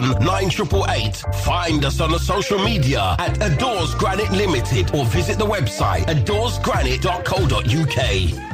9888. 0.00 1.24
Find 1.44 1.84
us 1.84 2.00
on 2.00 2.10
the 2.10 2.18
social 2.18 2.58
media 2.58 3.14
at 3.18 3.40
Adores 3.42 3.94
Granite 3.94 4.32
Limited 4.32 4.94
or 4.94 5.04
visit 5.06 5.38
the 5.38 5.46
website 5.46 6.06
adoresgranite.co.uk. 6.06 8.51